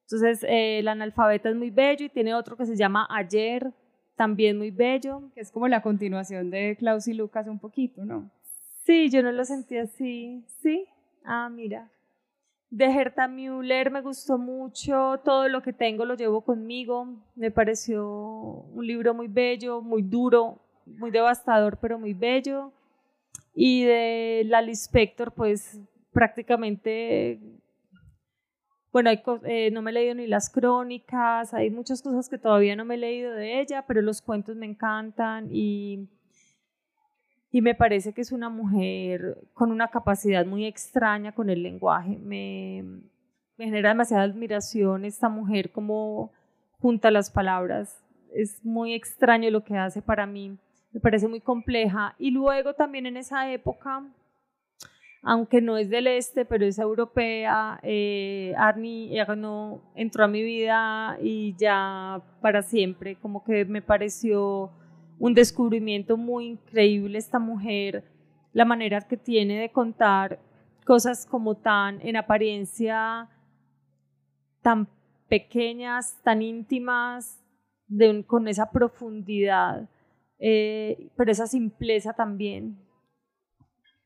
Entonces, 0.04 0.44
eh, 0.44 0.80
el 0.80 0.88
analfabeta 0.88 1.50
es 1.50 1.56
muy 1.58 1.70
bello 1.70 2.06
y 2.06 2.10
tiene 2.10 2.34
otro 2.34 2.56
que 2.56 2.66
se 2.66 2.78
llama 2.78 3.06
Ayer, 3.10 3.74
también 4.16 4.58
muy 4.58 4.72
bello. 4.72 5.24
Que 5.34 5.42
es 5.42 5.52
como 5.52 5.68
la 5.68 5.82
continuación 5.82 6.52
de 6.52 6.78
Klaus 6.78 7.06
y 7.10 7.14
Lucas 7.14 7.48
un 7.48 7.60
poquito, 7.60 8.06
¿no? 8.06 8.32
Sí, 8.86 9.10
yo 9.10 9.24
no 9.24 9.34
lo 9.34 9.44
sentí 9.44 9.78
así. 9.78 10.46
Sí. 10.62 10.86
Ah, 11.26 11.50
mira. 11.50 11.90
De 12.72 12.86
Herta 12.86 13.28
Müller 13.28 13.92
me 13.92 14.02
gustó 14.02 14.38
mucho, 14.38 15.20
todo 15.24 15.50
lo 15.50 15.62
que 15.62 15.74
tengo 15.74 16.06
lo 16.06 16.16
llevo 16.16 16.42
conmigo, 16.42 17.06
me 17.36 17.52
pareció 17.52 18.08
un 18.08 18.88
libro 18.88 19.14
muy 19.14 19.28
bello, 19.28 19.82
muy 19.82 20.02
duro, 20.02 20.58
muy 20.86 21.12
devastador, 21.12 21.78
pero 21.78 22.00
muy 22.00 22.14
bello. 22.14 22.72
Y 23.54 23.84
de 23.84 24.44
Lali 24.46 24.72
Spector, 24.72 25.34
pues 25.34 25.82
prácticamente 26.14 27.40
bueno, 28.92 29.10
eh, 29.46 29.72
no 29.72 29.82
me 29.82 29.92
he 29.92 29.94
leído 29.94 30.16
ni 30.16 30.28
las 30.28 30.50
crónicas, 30.50 31.54
hay 31.54 31.70
muchas 31.70 32.02
cosas 32.02 32.28
que 32.28 32.38
todavía 32.38 32.76
no 32.76 32.84
me 32.84 32.96
he 32.96 32.98
leído 32.98 33.34
de 33.34 33.62
ella, 33.62 33.86
pero 33.88 34.02
los 34.02 34.22
cuentos 34.22 34.58
me 34.58 34.66
encantan 34.66 35.48
y, 35.50 36.10
y 37.52 37.62
me 37.62 37.76
parece 37.76 38.14
que 38.14 38.22
es 38.22 38.32
una 38.32 38.50
mujer 38.50 39.38
con 39.54 39.72
una 39.72 39.90
capacidad 39.90 40.46
muy 40.46 40.66
extraña 40.66 41.34
con 41.34 41.50
el 41.50 41.62
lenguaje. 41.62 42.18
Me, 42.18 42.84
genera 43.58 43.90
demasiada 43.90 44.24
admiración 44.24 45.06
esta 45.06 45.30
mujer 45.30 45.72
como 45.72 46.32
junta 46.80 47.12
las 47.12 47.30
palabras. 47.30 48.04
Es 48.34 48.64
muy 48.64 48.94
extraño 48.94 49.50
lo 49.50 49.64
que 49.64 49.78
hace 49.78 50.02
para 50.02 50.26
mí, 50.26 50.58
me 50.94 51.00
parece 51.02 51.28
muy 51.28 51.42
compleja. 51.42 52.16
Y 52.18 52.32
luego 52.32 52.74
también 52.74 53.06
en 53.06 53.18
esa 53.18 53.52
época 53.52 54.04
aunque 55.24 55.62
no 55.62 55.78
es 55.78 55.90
del 55.90 56.08
este, 56.08 56.46
pero 56.46 56.66
es 56.66 56.80
europea. 56.80 57.80
Eh, 57.84 58.54
Arnie 58.58 59.20
Erno 59.20 59.82
entró 59.96 60.24
a 60.24 60.28
mi 60.28 60.42
vida 60.42 61.18
y 61.22 61.56
ya 61.58 62.22
para 62.42 62.64
siempre, 62.64 63.18
como 63.18 63.44
que 63.44 63.66
me 63.66 63.82
pareció 63.84 64.72
un 65.22 65.36
descubrimiento 65.36 66.18
muy 66.18 66.48
increíble 66.48 67.20
esta 67.20 67.38
mujer, 67.38 68.04
la 68.54 68.66
manera 68.66 69.02
que 69.02 69.18
tiene 69.18 69.60
de 69.60 69.72
contar 69.72 70.40
cosas 70.84 71.28
como 71.28 71.56
tan 71.56 72.02
en 72.02 72.16
apariencia 72.16 73.30
tan 74.64 74.88
pequeñas, 75.30 76.20
tan 76.24 76.42
íntimas, 76.42 77.40
con 78.26 78.48
esa 78.48 78.72
profundidad, 78.72 79.88
eh, 80.40 81.12
pero 81.16 81.32
esa 81.32 81.46
simpleza 81.46 82.14
también. 82.14 82.80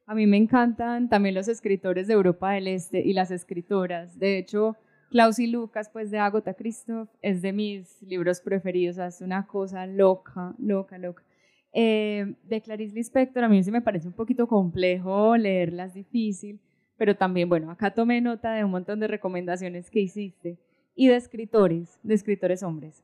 A 0.06 0.15
mí 0.15 0.28
me 0.28 0.38
encantan 0.38 1.08
también 1.08 1.36
los 1.36 1.47
escritores 1.47 2.08
de 2.08 2.13
Europa 2.13 2.51
del 2.51 2.67
Este 2.67 2.99
y 2.99 3.13
las 3.13 3.32
escritoras. 3.32 4.19
De 4.19 4.38
hecho, 4.38 4.75
Klaus 5.15 5.39
y 5.39 5.47
Lucas, 5.47 5.89
pues 5.93 6.12
de 6.12 6.19
Agota 6.19 6.56
Christoph, 6.56 7.08
es 7.21 7.41
de 7.41 7.54
mis 7.54 8.01
libros 8.01 8.41
preferidos. 8.41 8.97
Es 8.97 9.21
una 9.21 9.47
cosa 9.47 9.88
loca, 9.88 10.54
loca, 10.60 10.97
loca. 10.97 11.23
Eh, 11.71 12.36
de 12.43 12.60
Clarice 12.60 12.93
Lispector, 12.93 13.45
a 13.45 13.47
mí 13.47 13.63
sí 13.63 13.71
me 13.71 13.82
parece 13.82 14.10
un 14.10 14.13
poquito 14.13 14.45
complejo 14.45 15.38
leerlas, 15.38 15.93
difícil, 15.93 16.60
pero 16.97 17.15
también, 17.15 17.47
bueno, 17.47 17.71
acá 17.71 17.93
tomé 17.93 18.19
nota 18.19 18.51
de 18.51 18.65
un 18.65 18.71
montón 18.71 18.99
de 18.99 19.08
recomendaciones 19.08 19.89
que 19.89 20.01
hiciste. 20.01 20.60
Y 20.95 21.08
de 21.08 21.15
escritores, 21.15 21.97
de 22.04 22.13
escritores 22.13 22.62
hombres. 22.62 23.01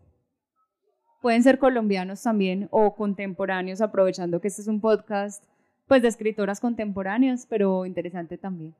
Pueden 1.22 1.44
ser 1.44 1.60
colombianos 1.60 2.22
también 2.24 2.68
o 2.72 2.94
contemporáneos, 2.94 3.80
aprovechando 3.80 4.42
que 4.42 4.50
este 4.50 4.64
es 4.64 4.68
un 4.68 4.82
podcast 4.82 5.46
pues 5.88 6.02
de 6.02 6.10
escritoras 6.10 6.60
contemporáneas, 6.60 7.48
pero 7.50 7.86
interesante 7.86 8.38
también. 8.38 8.76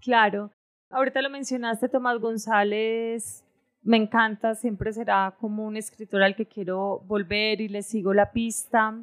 Claro, 0.00 0.52
ahorita 0.90 1.22
lo 1.22 1.30
mencionaste, 1.30 1.88
Tomás 1.88 2.18
González, 2.20 3.44
me 3.82 3.96
encanta, 3.96 4.54
siempre 4.54 4.92
será 4.92 5.36
como 5.40 5.64
un 5.64 5.76
escritor 5.76 6.22
al 6.22 6.34
que 6.34 6.46
quiero 6.46 7.00
volver 7.06 7.60
y 7.60 7.68
le 7.68 7.82
sigo 7.82 8.12
la 8.12 8.32
pista. 8.32 8.94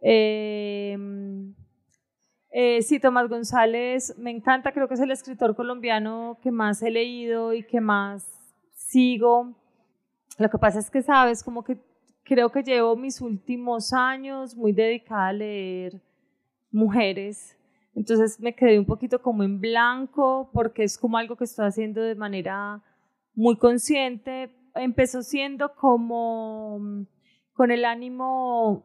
Em, 0.00 1.54
eh, 2.50 2.82
sí, 2.82 2.98
Tomás 2.98 3.28
González, 3.28 4.14
me 4.18 4.30
encanta, 4.30 4.72
creo 4.72 4.88
que 4.88 4.94
es 4.94 5.00
el 5.00 5.10
escritor 5.10 5.54
colombiano 5.54 6.38
que 6.42 6.50
más 6.50 6.82
he 6.82 6.90
leído 6.90 7.52
y 7.52 7.62
que 7.62 7.80
más 7.80 8.26
sigo. 8.72 9.54
Lo 10.38 10.48
que 10.48 10.58
pasa 10.58 10.78
es 10.78 10.90
que, 10.90 11.02
sabes, 11.02 11.42
como 11.42 11.62
que 11.62 11.78
creo 12.24 12.50
que 12.50 12.62
llevo 12.62 12.96
mis 12.96 13.20
últimos 13.20 13.92
años 13.92 14.54
muy 14.56 14.72
dedicada 14.72 15.28
a 15.28 15.32
leer 15.32 16.00
mujeres. 16.70 17.57
Entonces 17.98 18.38
me 18.38 18.54
quedé 18.54 18.78
un 18.78 18.84
poquito 18.84 19.20
como 19.20 19.42
en 19.42 19.60
blanco 19.60 20.50
porque 20.52 20.84
es 20.84 20.96
como 20.96 21.18
algo 21.18 21.34
que 21.34 21.42
estoy 21.42 21.66
haciendo 21.66 22.00
de 22.00 22.14
manera 22.14 22.80
muy 23.34 23.56
consciente. 23.56 24.54
Empezó 24.76 25.22
siendo 25.22 25.74
como 25.74 26.78
mm, 26.78 27.06
con 27.54 27.72
el 27.72 27.84
ánimo 27.84 28.84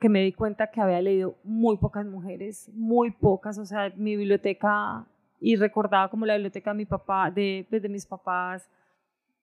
que 0.00 0.08
me 0.08 0.22
di 0.22 0.32
cuenta 0.32 0.70
que 0.70 0.80
había 0.80 1.02
leído 1.02 1.36
muy 1.44 1.76
pocas 1.76 2.06
mujeres, 2.06 2.70
muy 2.72 3.10
pocas, 3.10 3.58
o 3.58 3.66
sea, 3.66 3.92
mi 3.96 4.16
biblioteca, 4.16 5.06
y 5.40 5.56
recordaba 5.56 6.08
como 6.08 6.24
la 6.24 6.34
biblioteca 6.34 6.70
de 6.70 6.76
mi 6.78 6.86
papá, 6.86 7.30
de, 7.30 7.66
pues, 7.68 7.82
de 7.82 7.90
mis 7.90 8.06
papás, 8.06 8.70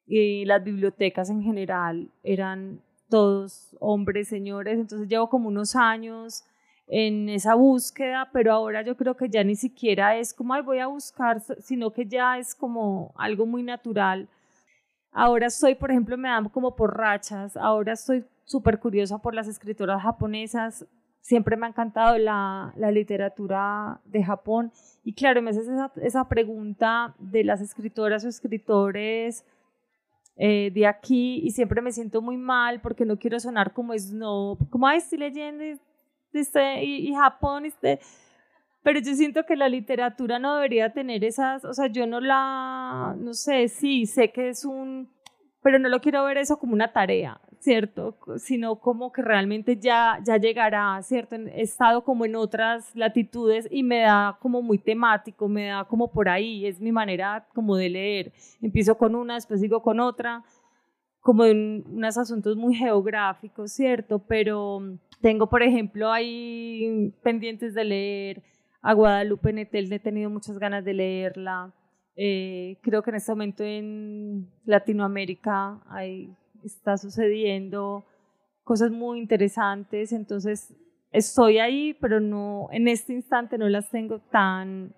y 0.08 0.46
las 0.46 0.64
bibliotecas 0.64 1.30
en 1.30 1.44
general 1.44 2.10
eran 2.24 2.82
todos 3.08 3.76
hombres, 3.80 4.30
señores, 4.30 4.80
entonces 4.80 5.08
llevo 5.08 5.30
como 5.30 5.50
unos 5.50 5.76
años 5.76 6.44
en 6.88 7.30
esa 7.30 7.56
búsqueda, 7.56 8.30
pero 8.32 8.54
ahora 8.54 8.82
yo 8.84 8.96
creo 8.96 9.16
que 9.16 9.30
ya 9.30 9.44
ni 9.44 9.56
siquiera 9.56 10.18
es 10.18 10.34
como, 10.34 10.54
ay, 10.54 10.62
voy 10.62 10.80
a 10.80 10.88
buscar, 10.88 11.42
sino 11.60 11.92
que 11.92 12.06
ya 12.06 12.38
es 12.38 12.54
como 12.54 13.14
algo 13.18 13.46
muy 13.46 13.64
natural. 13.64 14.28
Ahora 15.12 15.48
estoy, 15.48 15.76
por 15.76 15.92
ejemplo, 15.92 16.18
me 16.18 16.30
dan 16.30 16.50
como 16.50 16.76
por 16.76 16.98
rachas, 16.98 17.58
ahora 17.58 17.94
estoy 17.94 18.26
súper 18.44 18.80
curiosa 18.80 19.18
por 19.18 19.34
las 19.34 19.48
escritoras 19.48 20.02
japonesas, 20.02 20.86
siempre 21.22 21.58
me 21.58 21.66
ha 21.66 21.70
encantado 21.70 22.18
la, 22.20 22.72
la 22.78 22.92
literatura 22.92 24.00
de 24.06 24.24
Japón 24.24 24.72
y 25.04 25.14
claro, 25.14 25.42
me 25.42 25.50
haces 25.50 25.68
esa, 25.68 25.92
esa 26.02 26.30
pregunta 26.30 27.16
de 27.18 27.44
las 27.44 27.62
escritoras 27.62 28.24
o 28.26 28.28
escritores 28.28 29.44
eh, 30.36 30.70
de 30.72 30.86
aquí 30.86 31.40
y 31.44 31.50
siempre 31.50 31.82
me 31.82 31.92
siento 31.92 32.22
muy 32.22 32.38
mal 32.38 32.80
porque 32.80 33.06
no 33.06 33.18
quiero 33.18 33.40
sonar 33.40 33.74
como 33.74 33.98
snob, 33.98 34.70
como, 34.70 34.86
ay, 34.86 35.00
estoy 35.00 35.18
leyendo 35.18 35.64
y, 36.36 37.10
y, 37.10 37.14
Japón, 37.14 37.66
este, 37.66 38.00
pero 38.84 39.00
yo 39.00 39.14
siento 39.16 39.46
que 39.46 39.56
la 39.56 39.70
literatura 39.70 40.40
no 40.40 40.56
debería 40.56 40.94
tener 40.94 41.24
esas, 41.24 41.66
o 41.66 41.74
sea, 41.74 41.88
yo 41.88 42.06
no 42.06 42.20
la, 42.20 43.16
no 43.18 43.34
sé, 43.34 43.68
sí, 43.68 44.06
sé 44.06 44.32
que 44.32 44.50
es 44.50 44.66
un, 44.66 45.10
pero 45.66 45.80
no 45.80 45.90
lo 45.90 46.00
quiero 46.00 46.24
ver 46.26 46.38
eso 46.38 46.58
como 46.58 46.74
una 46.74 46.94
tarea, 46.94 47.42
¿cierto? 47.60 48.16
Sino 48.38 48.76
como 48.76 49.12
que 49.12 49.24
realmente 49.24 49.78
ya, 49.78 50.20
ya 50.24 50.38
llegará, 50.38 51.02
¿cierto? 51.02 51.36
He 51.36 51.64
estado 51.64 52.04
como 52.04 52.26
en 52.26 52.36
otras 52.36 52.96
latitudes 52.96 53.68
y 53.72 53.82
me 53.82 54.02
da 54.02 54.38
como 54.40 54.62
muy 54.62 54.78
temático, 54.78 55.48
me 55.48 55.66
da 55.70 55.86
como 55.86 56.12
por 56.12 56.30
ahí, 56.30 56.68
es 56.68 56.80
mi 56.80 56.92
manera 56.92 57.48
como 57.56 57.76
de 57.76 57.90
leer. 57.90 58.34
Empiezo 58.62 58.96
con 58.96 59.16
una, 59.16 59.34
después 59.34 59.60
sigo 59.60 59.82
con 59.82 60.00
otra, 60.00 60.44
como 61.26 61.44
en 61.44 61.84
unos 61.88 62.20
asuntos 62.20 62.56
muy 62.56 62.76
geográficos, 62.76 63.72
¿cierto? 63.72 64.20
Pero 64.20 64.80
tengo, 65.22 65.50
por 65.50 65.64
ejemplo, 65.64 66.12
ahí 66.12 67.16
pendientes 67.24 67.74
de 67.74 67.84
leer 67.84 68.44
a 68.84 68.94
Guadalupe 68.94 69.52
Netel, 69.52 69.92
he 69.92 69.98
tenido 69.98 70.30
muchas 70.30 70.60
ganas 70.60 70.86
de 70.86 70.94
leerla. 70.94 71.74
Eh, 72.16 72.78
creo 72.84 73.02
que 73.02 73.10
en 73.10 73.16
este 73.16 73.32
momento 73.32 73.64
en 73.64 74.52
Latinoamérica 74.66 75.82
hay, 75.90 76.32
está 76.64 76.96
sucediendo 76.96 78.06
cosas 78.64 78.92
muy 78.92 79.20
interesantes, 79.20 80.12
entonces 80.12 80.76
estoy 81.12 81.58
ahí, 81.58 81.98
pero 82.00 82.20
no 82.20 82.68
en 82.72 82.88
este 82.88 83.14
instante 83.14 83.58
no 83.58 83.68
las 83.68 83.90
tengo 83.90 84.20
tan 84.20 84.94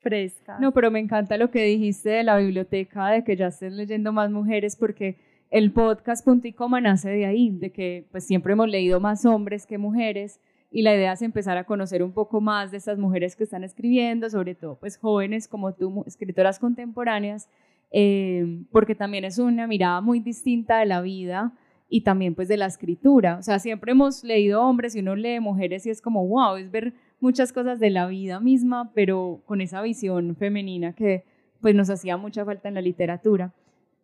frescas. 0.00 0.60
No, 0.60 0.74
pero 0.74 0.90
me 0.90 1.00
encanta 1.00 1.38
lo 1.38 1.50
que 1.50 1.64
dijiste 1.64 2.10
de 2.10 2.22
la 2.22 2.36
biblioteca, 2.36 3.08
de 3.08 3.24
que 3.24 3.34
ya 3.34 3.46
estés 3.46 3.72
leyendo 3.72 4.12
más 4.12 4.30
mujeres, 4.30 4.76
porque 4.76 5.26
el 5.50 5.72
podcast 5.72 6.24
Punto 6.24 6.46
y 6.46 6.52
Coma 6.52 6.80
nace 6.80 7.10
de 7.10 7.24
ahí, 7.24 7.50
de 7.50 7.72
que 7.72 8.06
pues 8.10 8.26
siempre 8.26 8.52
hemos 8.52 8.68
leído 8.68 9.00
más 9.00 9.24
hombres 9.24 9.66
que 9.66 9.78
mujeres 9.78 10.40
y 10.70 10.82
la 10.82 10.94
idea 10.94 11.12
es 11.12 11.22
empezar 11.22 11.56
a 11.56 11.64
conocer 11.64 12.02
un 12.02 12.12
poco 12.12 12.40
más 12.40 12.70
de 12.70 12.76
estas 12.76 12.98
mujeres 12.98 13.34
que 13.34 13.44
están 13.44 13.64
escribiendo, 13.64 14.28
sobre 14.28 14.54
todo 14.54 14.78
pues 14.78 14.98
jóvenes 14.98 15.48
como 15.48 15.72
tú, 15.74 16.04
escritoras 16.06 16.58
contemporáneas, 16.58 17.48
eh, 17.90 18.62
porque 18.70 18.94
también 18.94 19.24
es 19.24 19.38
una 19.38 19.66
mirada 19.66 20.02
muy 20.02 20.20
distinta 20.20 20.78
de 20.78 20.86
la 20.86 21.00
vida 21.00 21.54
y 21.88 22.02
también 22.02 22.34
pues 22.34 22.48
de 22.48 22.58
la 22.58 22.66
escritura. 22.66 23.38
O 23.38 23.42
sea, 23.42 23.58
siempre 23.58 23.92
hemos 23.92 24.22
leído 24.24 24.62
hombres 24.62 24.94
y 24.94 25.00
uno 25.00 25.16
lee 25.16 25.40
mujeres 25.40 25.86
y 25.86 25.90
es 25.90 26.02
como, 26.02 26.26
wow, 26.28 26.56
es 26.56 26.70
ver 26.70 26.92
muchas 27.20 27.54
cosas 27.54 27.80
de 27.80 27.88
la 27.88 28.06
vida 28.06 28.38
misma, 28.38 28.92
pero 28.94 29.42
con 29.46 29.62
esa 29.62 29.80
visión 29.80 30.36
femenina 30.36 30.92
que 30.92 31.24
pues 31.62 31.74
nos 31.74 31.88
hacía 31.88 32.18
mucha 32.18 32.44
falta 32.44 32.68
en 32.68 32.74
la 32.74 32.82
literatura. 32.82 33.54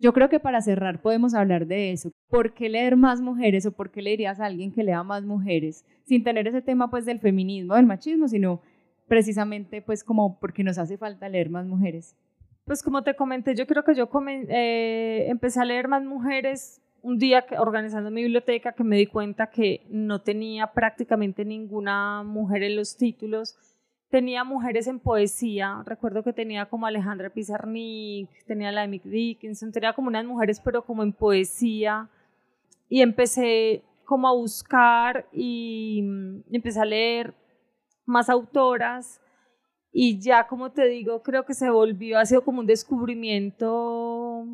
Yo 0.00 0.12
creo 0.12 0.28
que 0.28 0.40
para 0.40 0.60
cerrar 0.60 1.00
podemos 1.00 1.34
hablar 1.34 1.66
de 1.66 1.92
eso. 1.92 2.10
¿Por 2.28 2.52
qué 2.52 2.68
leer 2.68 2.96
más 2.96 3.20
mujeres 3.20 3.64
o 3.66 3.72
por 3.72 3.90
qué 3.90 4.02
leerías 4.02 4.40
a 4.40 4.46
alguien 4.46 4.72
que 4.72 4.82
lea 4.82 5.02
más 5.02 5.24
mujeres 5.24 5.84
sin 6.04 6.24
tener 6.24 6.46
ese 6.48 6.62
tema 6.62 6.90
pues 6.90 7.06
del 7.06 7.20
feminismo, 7.20 7.74
del 7.74 7.86
machismo, 7.86 8.28
sino 8.28 8.60
precisamente 9.08 9.82
pues 9.82 10.02
como 10.04 10.38
porque 10.40 10.64
nos 10.64 10.78
hace 10.78 10.98
falta 10.98 11.28
leer 11.28 11.50
más 11.50 11.66
mujeres? 11.66 12.16
Pues 12.64 12.82
como 12.82 13.02
te 13.02 13.14
comenté, 13.14 13.54
yo 13.54 13.66
creo 13.66 13.84
que 13.84 13.94
yo 13.94 14.08
eh, 14.48 15.26
empecé 15.28 15.60
a 15.60 15.64
leer 15.64 15.86
más 15.86 16.02
mujeres 16.02 16.80
un 17.02 17.18
día 17.18 17.44
organizando 17.58 18.10
mi 18.10 18.22
biblioteca 18.22 18.72
que 18.72 18.82
me 18.82 18.96
di 18.96 19.06
cuenta 19.06 19.48
que 19.48 19.86
no 19.90 20.22
tenía 20.22 20.68
prácticamente 20.68 21.44
ninguna 21.44 22.22
mujer 22.22 22.62
en 22.62 22.76
los 22.76 22.96
títulos 22.96 23.56
tenía 24.14 24.44
mujeres 24.44 24.86
en 24.86 25.00
poesía, 25.00 25.82
recuerdo 25.84 26.22
que 26.22 26.32
tenía 26.32 26.66
como 26.66 26.86
Alejandra 26.86 27.30
Pizarnik, 27.30 28.30
tenía 28.46 28.70
la 28.70 28.82
de 28.82 28.86
Mick 28.86 29.02
Dickinson, 29.02 29.72
tenía 29.72 29.92
como 29.92 30.06
unas 30.06 30.24
mujeres 30.24 30.60
pero 30.60 30.84
como 30.84 31.02
en 31.02 31.12
poesía. 31.12 32.08
Y 32.88 33.02
empecé 33.02 33.82
como 34.04 34.28
a 34.28 34.32
buscar 34.32 35.26
y 35.32 36.02
mm, 36.04 36.42
empecé 36.52 36.80
a 36.80 36.84
leer 36.84 37.34
más 38.06 38.30
autoras. 38.30 39.20
Y 39.90 40.20
ya 40.20 40.46
como 40.46 40.70
te 40.70 40.86
digo, 40.86 41.20
creo 41.24 41.44
que 41.44 41.54
se 41.54 41.68
volvió, 41.68 42.20
ha 42.20 42.24
sido 42.24 42.44
como 42.44 42.60
un 42.60 42.66
descubrimiento 42.66 44.46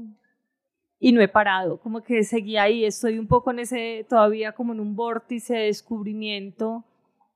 y 0.99 1.13
no 1.13 1.21
he 1.21 1.29
parado, 1.29 1.79
como 1.81 2.03
que 2.03 2.25
seguí 2.25 2.57
ahí, 2.57 2.87
estoy 2.87 3.19
un 3.19 3.27
poco 3.27 3.51
en 3.51 3.59
ese, 3.59 4.07
todavía 4.09 4.53
como 4.53 4.73
en 4.73 4.81
un 4.81 4.97
vórtice 4.97 5.53
de 5.53 5.65
descubrimiento 5.65 6.83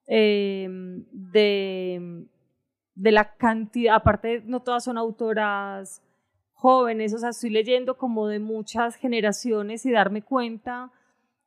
Em, 0.07 1.05
de, 1.13 2.27
de 2.95 3.13
la 3.13 3.37
cantidad, 3.37 3.95
aparte 3.95 4.43
no 4.45 4.61
todas 4.61 4.85
son 4.85 4.99
autoras 4.99 6.03
jóvenes, 6.53 7.15
o 7.15 7.19
sea, 7.19 7.31
estoy 7.31 7.51
leyendo 7.51 7.97
como 7.97 8.29
de 8.29 8.39
muchas 8.39 8.97
generaciones 8.97 9.85
y 9.87 9.93
darme 9.93 10.23
cuenta 10.23 10.93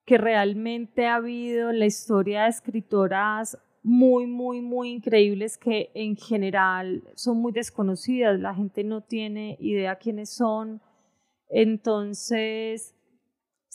que 0.05 0.17
realmente 0.17 1.05
ha 1.05 1.15
habido 1.15 1.69
en 1.69 1.79
la 1.79 1.85
historia 1.85 2.43
de 2.43 2.49
escritoras 2.49 3.57
muy, 3.83 4.25
muy, 4.25 4.61
muy 4.61 4.89
increíbles 4.89 5.57
que 5.57 5.91
en 5.93 6.15
general 6.17 7.03
son 7.15 7.37
muy 7.37 7.51
desconocidas, 7.51 8.39
la 8.39 8.53
gente 8.53 8.83
no 8.83 9.01
tiene 9.01 9.55
idea 9.59 9.95
quiénes 9.95 10.29
son. 10.29 10.81
Entonces, 11.49 12.96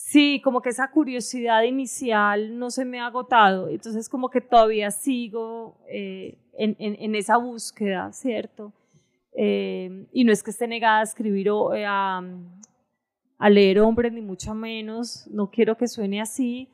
Sí, 0.05 0.43
como 0.43 0.61
que 0.61 0.71
esa 0.71 0.91
curiosidad 0.91 1.63
inicial 1.63 2.59
no 2.59 2.71
se 2.71 2.85
me 2.85 3.01
ha 3.01 3.07
agotado, 3.07 3.69
entonces 3.69 4.09
como 4.09 4.29
que 4.31 4.41
todavía 4.41 4.91
sigo 4.91 5.79
eh, 5.89 6.37
en, 6.59 6.77
en, 6.79 7.15
esa 7.15 7.37
búsqueda, 7.37 8.13
¿cierto? 8.13 8.73
Eh, 9.35 10.07
y 10.13 10.25
no 10.25 10.33
es 10.33 10.43
que 10.43 10.51
esté 10.51 10.67
negada 10.67 11.01
a 11.01 11.05
escribir 11.05 11.49
o 11.51 11.73
eh, 11.73 11.87
a, 11.87 12.21
a 13.39 13.51
leer 13.51 13.81
hombres, 13.81 14.13
ni 14.13 14.21
mucho 14.21 14.55
menos, 14.55 15.27
no 15.31 15.51
quiero 15.51 15.79
que 15.79 15.87
suene 15.87 16.21
así, 16.21 16.69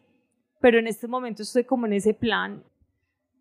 pero 0.58 0.78
en 0.78 0.88
este 0.88 1.06
momento 1.06 1.42
estoy 1.42 1.64
como 1.64 1.86
en 1.86 1.92
ese 1.92 2.14
plan. 2.14 2.64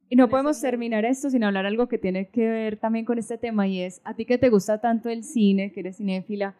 Y 0.09 0.17
no 0.17 0.27
podemos 0.27 0.59
terminar 0.59 1.05
esto 1.05 1.29
sin 1.29 1.45
hablar 1.45 1.65
algo 1.65 1.87
que 1.87 1.97
tiene 1.97 2.27
que 2.27 2.47
ver 2.47 2.77
también 2.77 3.05
con 3.05 3.17
este 3.17 3.37
tema 3.37 3.67
y 3.67 3.81
es, 3.81 4.01
a 4.03 4.13
ti 4.13 4.25
que 4.25 4.37
te 4.37 4.49
gusta 4.49 4.79
tanto 4.79 5.09
el 5.09 5.23
cine, 5.23 5.71
que 5.71 5.79
eres 5.79 5.97
cinéfila, 5.97 6.55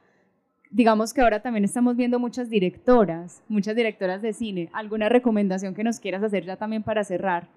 digamos 0.70 1.14
que 1.14 1.22
ahora 1.22 1.42
también 1.42 1.64
estamos 1.64 1.96
viendo 1.96 2.20
muchas 2.20 2.50
directoras, 2.50 3.44
muchas 3.48 3.76
directoras 3.76 4.22
de 4.22 4.34
cine. 4.34 4.70
¿Alguna 4.74 5.10
recomendación 5.10 5.74
que 5.74 5.84
nos 5.84 6.00
quieras 6.00 6.24
hacer 6.24 6.46
ya 6.46 6.58
también 6.58 6.84
para 6.84 7.04
cerrar? 7.04 7.48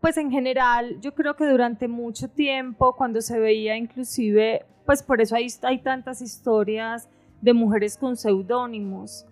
Pues 0.00 0.16
en 0.16 0.30
general, 0.30 0.98
yo 1.00 1.14
creo 1.14 1.36
que 1.36 1.46
durante 1.46 1.86
mucho 1.86 2.28
tiempo, 2.28 2.96
cuando 2.96 3.20
se 3.20 3.38
veía 3.38 3.76
inclusive, 3.76 4.64
pues 4.86 5.02
por 5.02 5.20
eso 5.20 5.36
hay, 5.36 5.48
hay 5.62 5.78
tantas 5.78 6.22
historias 6.22 7.08
de 7.42 7.52
mujeres 7.52 7.98
con 7.98 8.16
seudónimos, 8.16 9.26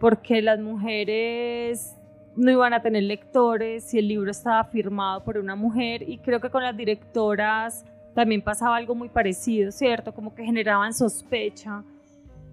porque 0.00 0.42
las 0.42 0.58
mujeres 0.58 1.94
no 2.36 2.50
iban 2.50 2.72
a 2.72 2.82
tener 2.82 3.04
lectores 3.04 3.84
si 3.84 3.98
el 3.98 4.08
libro 4.08 4.30
estaba 4.30 4.62
firmado 4.64 5.24
por 5.24 5.38
una 5.38 5.56
mujer 5.56 6.08
y 6.08 6.18
creo 6.18 6.40
que 6.40 6.50
con 6.50 6.62
las 6.62 6.76
directoras 6.76 7.84
también 8.14 8.42
pasaba 8.42 8.76
algo 8.76 8.94
muy 8.94 9.08
parecido, 9.08 9.70
¿cierto? 9.70 10.12
Como 10.12 10.34
que 10.34 10.44
generaban 10.44 10.92
sospecha 10.92 11.84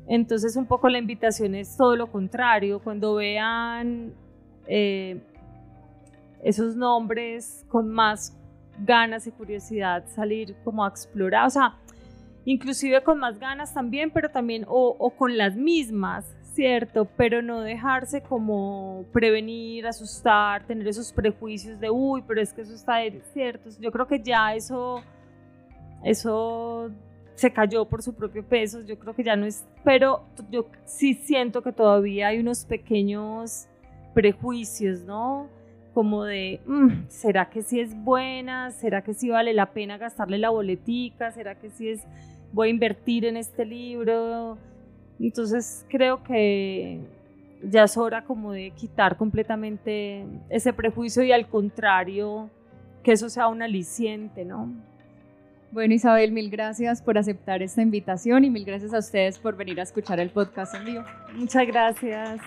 entonces 0.07 0.55
un 0.55 0.65
poco 0.65 0.89
la 0.89 0.99
invitación 0.99 1.55
es 1.55 1.75
todo 1.77 1.95
lo 1.95 2.11
contrario, 2.11 2.79
cuando 2.79 3.15
vean 3.15 4.13
eh, 4.67 5.19
esos 6.43 6.75
nombres 6.75 7.65
con 7.69 7.89
más 7.89 8.37
ganas 8.79 9.25
y 9.25 9.31
curiosidad 9.31 10.05
salir 10.07 10.55
como 10.63 10.85
a 10.85 10.89
explorar, 10.89 11.47
o 11.47 11.49
sea, 11.49 11.75
inclusive 12.45 13.01
con 13.03 13.19
más 13.19 13.39
ganas 13.39 13.73
también, 13.73 14.11
pero 14.11 14.29
también 14.29 14.65
o, 14.67 15.09
con 15.17 15.37
las 15.37 15.55
mismas, 15.55 16.25
¿cierto? 16.53 17.05
Pero 17.17 17.41
no 17.41 17.61
dejarse 17.61 18.21
como 18.21 19.05
prevenir, 19.11 19.87
asustar, 19.87 20.65
tener 20.65 20.87
esos 20.87 21.11
prejuicios 21.11 21.79
de, 21.79 21.89
uy, 21.89 22.23
pero 22.27 22.41
es 22.41 22.53
que 22.53 22.61
eso 22.61 22.73
está 22.73 22.99
cierto. 23.33 23.69
Yo 23.79 23.91
creo 23.91 24.07
que 24.07 24.21
ya 24.21 24.53
eso, 24.53 25.01
eso 26.03 26.91
se 27.35 27.51
cayó 27.51 27.85
por 27.85 28.01
su 28.01 28.13
propio 28.13 28.43
peso, 28.43 28.81
yo 28.81 28.97
creo 28.97 29.13
que 29.13 29.23
ya 29.23 29.35
no 29.35 29.45
es, 29.45 29.65
pero 29.83 30.23
yo 30.49 30.67
sí 30.85 31.13
siento 31.13 31.61
que 31.61 31.71
todavía 31.71 32.27
hay 32.27 32.39
unos 32.39 32.65
pequeños 32.65 33.67
prejuicios, 34.13 35.01
¿no? 35.01 35.49
como 35.95 36.25
de, 36.25 36.59
mm, 36.65 37.07
¿será 37.07 37.49
que 37.49 37.61
sí 37.61 37.79
es 37.79 37.95
buena? 37.95 38.69
¿Será 38.71 39.01
que 39.01 39.13
sí 39.13 39.29
vale 39.29 39.53
la 39.53 39.71
pena 39.71 39.97
gastarle 39.97 40.37
la 40.37 40.49
boletica? 40.49 41.31
¿Será 41.31 41.55
que 41.55 41.69
sí 41.69 41.87
es, 41.87 42.01
voy 42.51 42.67
a 42.67 42.71
invertir 42.71 43.23
en 43.23 43.37
este 43.37 43.63
libro? 43.65 44.57
Entonces 45.21 45.85
creo 45.87 46.21
que 46.21 46.99
ya 47.63 47.85
es 47.85 47.95
hora 47.95 48.25
como 48.25 48.51
de 48.51 48.71
quitar 48.71 49.15
completamente 49.15 50.25
ese 50.49 50.73
prejuicio 50.73 51.23
y 51.23 51.31
al 51.31 51.47
contrario, 51.47 52.49
que 53.01 53.13
eso 53.13 53.29
sea 53.29 53.47
un 53.47 53.61
aliciente, 53.61 54.43
¿no? 54.43 54.73
Bueno, 55.75 55.93
Isabel, 55.93 56.31
mil 56.31 56.49
gracias 56.49 57.01
por 57.01 57.17
aceptar 57.17 57.61
esta 57.61 57.81
invitación 57.81 58.45
y 58.45 58.49
mil 58.49 58.63
gracias 58.63 58.93
a 58.93 58.99
ustedes 58.99 59.37
por 59.37 59.57
venir 59.57 59.81
a 59.81 59.83
escuchar 59.83 60.21
el 60.21 60.29
podcast 60.29 60.73
en 60.73 60.85
vivo. 60.85 61.03
Muchas 61.33 61.67
gracias. 61.67 62.39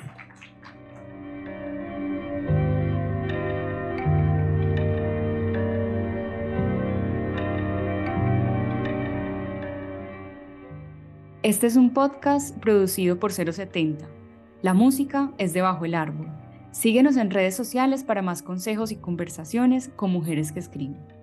Este 11.43 11.67
es 11.67 11.77
un 11.77 11.93
podcast 11.93 12.57
producido 12.57 13.21
por 13.21 13.31
070. 13.31 14.09
La 14.63 14.73
música 14.73 15.33
es 15.37 15.53
de 15.53 15.61
Bajo 15.61 15.85
el 15.85 15.95
Árbol. 15.95 16.29
Síguenos 16.71 17.19
en 17.19 17.29
redes 17.29 17.55
sociales 17.55 18.05
para 18.05 18.23
más 18.23 18.41
consejos 18.41 18.91
y 18.91 18.97
conversaciones 18.97 19.91
con 19.97 20.13
mujeres 20.13 20.51
que 20.51 20.61
escriben. 20.61 21.18